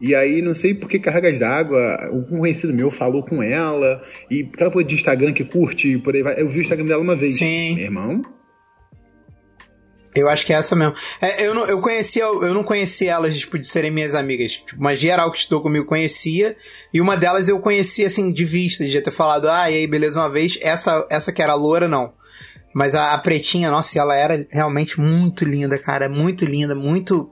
[0.00, 4.00] E aí, não sei por que cargas d'água, um conhecido meu falou com ela.
[4.30, 6.40] E aquela coisa de Instagram que curte por aí vai.
[6.40, 7.36] Eu vi o Instagram dela uma vez.
[7.36, 7.74] Sim.
[7.74, 8.22] Meu irmão,
[10.14, 10.94] Eu acho que é essa mesmo.
[11.20, 14.52] É, eu, não, eu conhecia, eu não conhecia elas, tipo, de serem minhas amigas.
[14.52, 16.56] Tipo, uma geral que estudou comigo conhecia.
[16.94, 19.86] E uma delas eu conhecia, assim, de vista, de já ter falado, ah, e aí,
[19.88, 20.56] beleza, uma vez.
[20.62, 22.12] Essa, essa que era loura, não.
[22.74, 26.08] Mas a, a pretinha, nossa, ela era realmente muito linda, cara.
[26.08, 27.30] Muito linda, muito.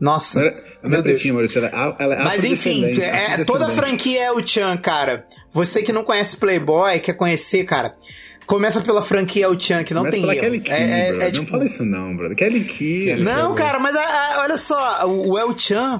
[0.00, 0.38] Nossa.
[0.40, 1.14] não era, não Meu Deus.
[1.14, 1.64] pretinha, Maurício.
[1.64, 5.26] Ela, ela é Mas enfim, afrodescendente, é, toda a franquia é o Chan, cara.
[5.52, 7.94] Você que não conhece Playboy, quer conhecer, cara.
[8.46, 10.42] Começa pela franquia El Chan, que não Começa tem pela erro.
[10.44, 12.36] Kelly Key, é, é- é tipo- Não fala isso não, brother.
[12.36, 13.04] Kelly Key...
[13.06, 15.96] Kelly- Não, cara, mas a- a- olha só, o, o El Chan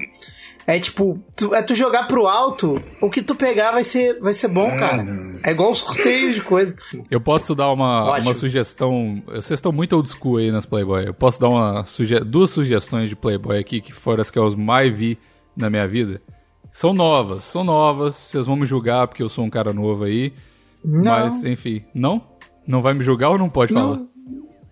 [0.67, 4.33] É tipo, tu- é tu jogar pro alto, o que tu pegar vai ser, vai
[4.33, 5.03] ser bom, cara.
[5.03, 5.39] não.
[5.45, 6.75] É igual um sorteio de coisa.
[7.11, 8.29] Eu posso dar uma, Ótimo.
[8.31, 9.23] uma sugestão.
[9.27, 11.07] Vocês estão muito old school aí nas Playboy.
[11.07, 14.57] Eu posso dar uma suge duas sugestões de Playboy aqui, que foram as que eu
[14.57, 15.19] mais vi
[15.55, 16.23] na minha vida.
[16.73, 18.15] São novas, são novas.
[18.15, 20.33] Vocês vão me julgar porque eu sou um cara novo aí.
[20.83, 21.05] Não.
[21.05, 21.85] Mas, enfim.
[21.95, 22.27] Não?
[22.67, 23.97] Não vai me julgar ou não pode falar?
[23.97, 24.09] Não,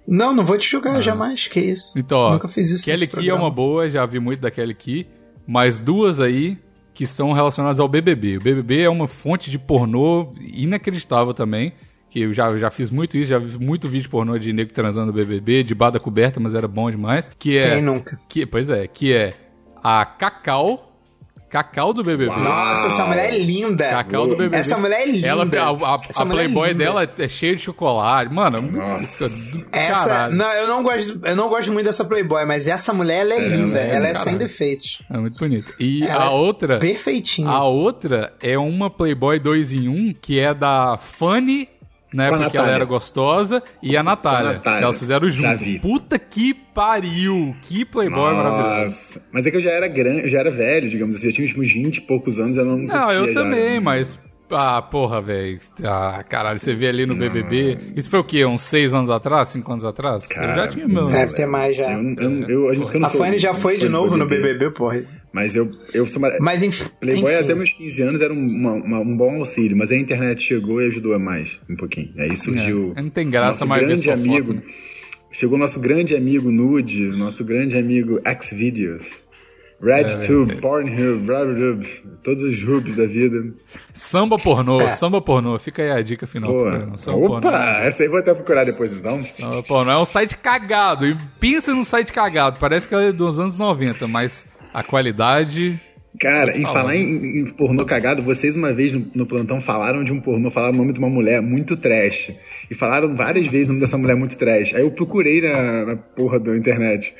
[0.09, 1.99] não, não vou te julgar jamais, que isso.
[1.99, 4.75] Então, ó, Nunca fiz isso Kelly Key é uma boa, já vi muito da Kelly
[4.75, 5.07] Key.
[5.53, 6.57] Mas duas aí
[6.95, 8.39] que estão relacionadas ao BBB.
[8.39, 11.75] O BBB é uma fonte de pornô inacreditável também.
[12.09, 15.09] Que eu já, já fiz muito isso, já vi muito vídeo pornô de nego transando
[15.09, 17.31] no BBB, de bada coberta, mas era bom demais.
[17.39, 17.75] Que é.
[17.75, 18.19] Quem nunca?
[18.31, 19.35] Que, pois é, que é
[19.85, 20.92] a Cacau.
[21.53, 22.35] Cacau do BBB.
[22.35, 23.91] Nossa, essa mulher é linda.
[23.91, 24.57] Cacau do BBB.
[24.57, 25.27] Essa mulher é linda.
[25.29, 26.85] Ela, a a- Essa a é Playboy linda.
[26.85, 28.33] dela é cheia de chocolate.
[28.33, 29.29] Mano, Nossa.
[29.29, 30.35] do Essa, caralho.
[30.35, 33.39] não, eu não gosto, eu não gosto muito dessa Playboy, mas essa mulher ela é
[33.49, 34.31] linda, é ela é caralho.
[34.31, 35.03] sem defeitos.
[35.13, 35.75] É muito bonito.
[35.79, 36.79] E Ela a é outra.
[36.79, 37.51] Perfeitinha.
[37.51, 41.69] A outra é uma Playboy 2 em 1, que é da Fanny,
[42.13, 44.79] na Com a época que ela era gostosa, e a Natália, Natália.
[44.79, 45.65] que elas fizeram junto.
[45.81, 47.55] Puta que pariu!
[47.63, 48.85] Que Playboy maravilhoso.
[48.85, 49.23] Nossa.
[49.33, 51.27] Mas é que eu já era grande, eu já era velho, digamos assim.
[51.27, 53.35] Eu tinha uns 20 e poucos anos, eu não Não, curtia eu já.
[53.43, 54.19] também, mas.
[54.55, 55.59] Ah, porra, velho.
[55.83, 57.79] Ah, caralho, você vê ali no BBB.
[57.97, 58.45] Isso foi o quê?
[58.45, 59.49] Uns 6 anos atrás?
[59.49, 60.29] 5 anos atrás?
[60.31, 61.05] eu já Cara, tinha meu.
[61.05, 61.91] Deve ter mais já.
[61.95, 64.27] Eu, eu, eu, a gente, eu não A Fanny já não foi de novo no
[64.27, 65.07] BBB, porra.
[65.33, 66.19] Mas eu, eu sou...
[66.19, 66.85] uma- Mas enfim.
[67.01, 67.43] Playboy enfim.
[67.45, 70.83] até meus 15 anos era um, uma- uma- um bom auxílio, mas a internet chegou
[70.83, 72.13] e ajudou mais um pouquinho.
[72.19, 72.93] Aí surgiu.
[72.97, 74.47] É, não tem graça nosso mais ver grande só amigo.
[74.55, 74.63] foto, né?
[75.33, 79.05] Chegou nosso grande amigo Nude, nosso grande amigo Xvideos,
[79.83, 81.87] É, RedTube, Pornhub, Brotherhub,
[82.23, 83.43] todos os hubs da vida.
[83.95, 84.95] Samba pornô, É.
[84.95, 85.59] samba pornô.
[85.59, 86.53] Fica aí a dica final.
[86.53, 86.99] Pô.
[86.99, 87.49] Samba pornô.
[87.49, 89.21] opa, essa aí vou até procurar depois então.
[89.23, 91.07] Samba pornô é um site cagado.
[91.07, 92.59] E pensa num site cagado.
[92.61, 95.81] Parece que é dos anos 90, mas a qualidade.
[96.21, 96.75] Cara, em Fala.
[96.75, 100.51] falar em, em pornô cagado, vocês uma vez no, no plantão falaram de um pornô,
[100.51, 102.31] falaram o nome de uma mulher muito trash.
[102.71, 104.75] E falaram várias vezes o nome dessa mulher muito trash.
[104.75, 107.15] Aí eu procurei na, na porra da internet.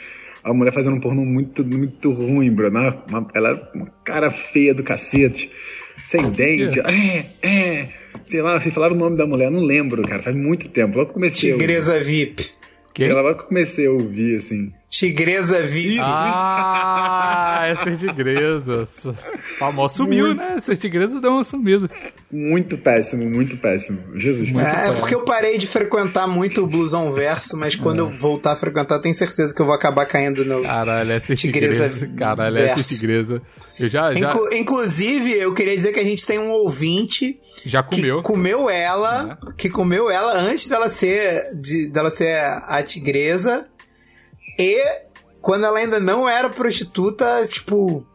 [0.45, 2.69] A mulher fazendo um pornô muito, muito ruim, bro.
[2.69, 5.51] Uma- uma- ela era uma cara feia do cacete.
[6.05, 6.81] Sem dente.
[6.81, 7.89] É, é.
[8.27, 10.23] Sei lá, vocês falaram o nome da mulher, não lembro, cara.
[10.23, 10.99] Faz muito tempo.
[10.99, 11.67] Logo que eu comecei a ouvir.
[11.67, 12.51] Tigresa VIP.
[12.93, 13.07] Quem?
[13.07, 14.71] Sei lá, logo que eu comecei a ouvir, assim.
[14.93, 16.01] Tigresa VIP.
[16.03, 18.87] Ah, essa tigresa.
[19.59, 20.55] Famosa sumiu, né?
[20.59, 21.89] Essa tigresa deu uma sumida.
[22.31, 23.99] Muito péssimo, muito péssimo.
[24.17, 24.61] Jesus Cristo.
[24.61, 28.53] É, é porque eu parei de frequentar muito o blusão verso, mas quando eu voltar
[28.53, 30.63] a frequentar, eu tenho certeza que eu vou acabar caindo no.
[30.63, 32.15] Caralho, essa Tigresa tigresa.
[32.15, 32.95] Caralho, essa verso.
[32.95, 33.43] tigresa.
[33.81, 37.35] Eu já, já, Inclu- inclusive, eu queria dizer que a gente tem um ouvinte
[37.65, 38.23] já que comeu.
[38.23, 43.67] comeu ela, que comeu ela antes dela ser de, dela ser a tigresa
[44.63, 45.03] e
[45.41, 48.07] quando ela ainda não era prostituta, tipo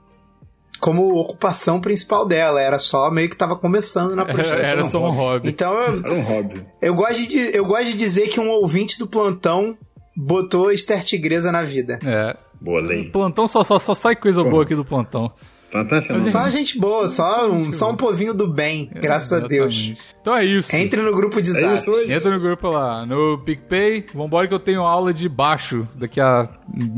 [0.79, 4.71] como ocupação principal dela, era só meio que tava começando na prostituição.
[4.71, 5.49] era só um hobby.
[5.49, 6.65] Então eu, Era um hobby.
[6.81, 9.77] eu gosto de eu gosto de dizer que um ouvinte do plantão
[10.15, 11.99] botou Esther Tigresa na vida.
[12.05, 12.35] É.
[12.59, 13.09] Boa lei.
[13.09, 15.31] Plantão só, só, só sai coisa boa aqui do plantão.
[15.73, 16.29] É fenômeno.
[16.31, 19.73] Só gente boa, só um, só um povinho do bem, graças a Deus.
[19.73, 20.01] Exatamente.
[20.21, 20.75] Então é isso.
[20.75, 21.75] Entre no grupo de É zap.
[21.75, 22.11] isso hoje.
[22.11, 24.05] Entra no grupo lá, no PicPay.
[24.13, 26.47] Vambora que eu tenho aula de baixo daqui a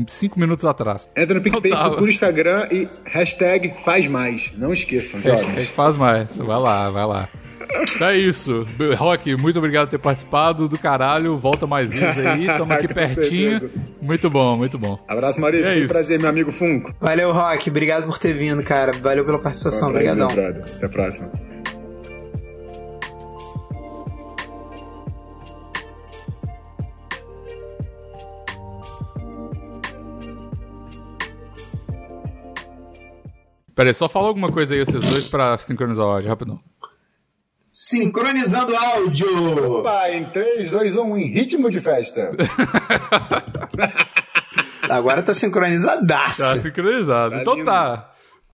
[0.06, 1.08] 5 minutos atrás.
[1.16, 4.52] Entra no PicPay, procura o Instagram e hashtag faz mais.
[4.56, 5.68] Não esqueçam, É que jovens.
[5.70, 6.36] faz mais.
[6.36, 7.28] Vai lá, vai lá.
[7.94, 8.66] Então é isso.
[8.96, 11.36] Rock, muito obrigado por ter participado do caralho.
[11.36, 12.46] Volta mais vezes aí.
[12.58, 13.60] Tamo aqui Com pertinho.
[13.60, 13.72] certeza.
[14.00, 14.98] Muito bom, muito bom.
[15.06, 15.66] Abraço, Maurício.
[15.66, 15.88] É um isso.
[15.92, 16.92] prazer, meu amigo Funko.
[17.00, 17.70] Valeu, Rock.
[17.70, 18.92] Obrigado por ter vindo, cara.
[18.92, 19.92] Valeu pela participação.
[19.92, 20.62] Prazer, Obrigadão.
[20.76, 21.30] Até a próxima.
[33.74, 36.60] Pera aí, só fala alguma coisa aí, vocês dois, pra sincronizar o áudio, rapidão.
[37.72, 39.78] Sincronizando áudio.
[39.78, 42.32] Opa, em 3, 2, 1, em ritmo de festa.
[44.88, 46.42] Agora tá sincronizadaço.
[46.42, 47.34] Tá sincronizado.
[47.36, 47.66] Tá então lindo.
[47.66, 48.09] tá.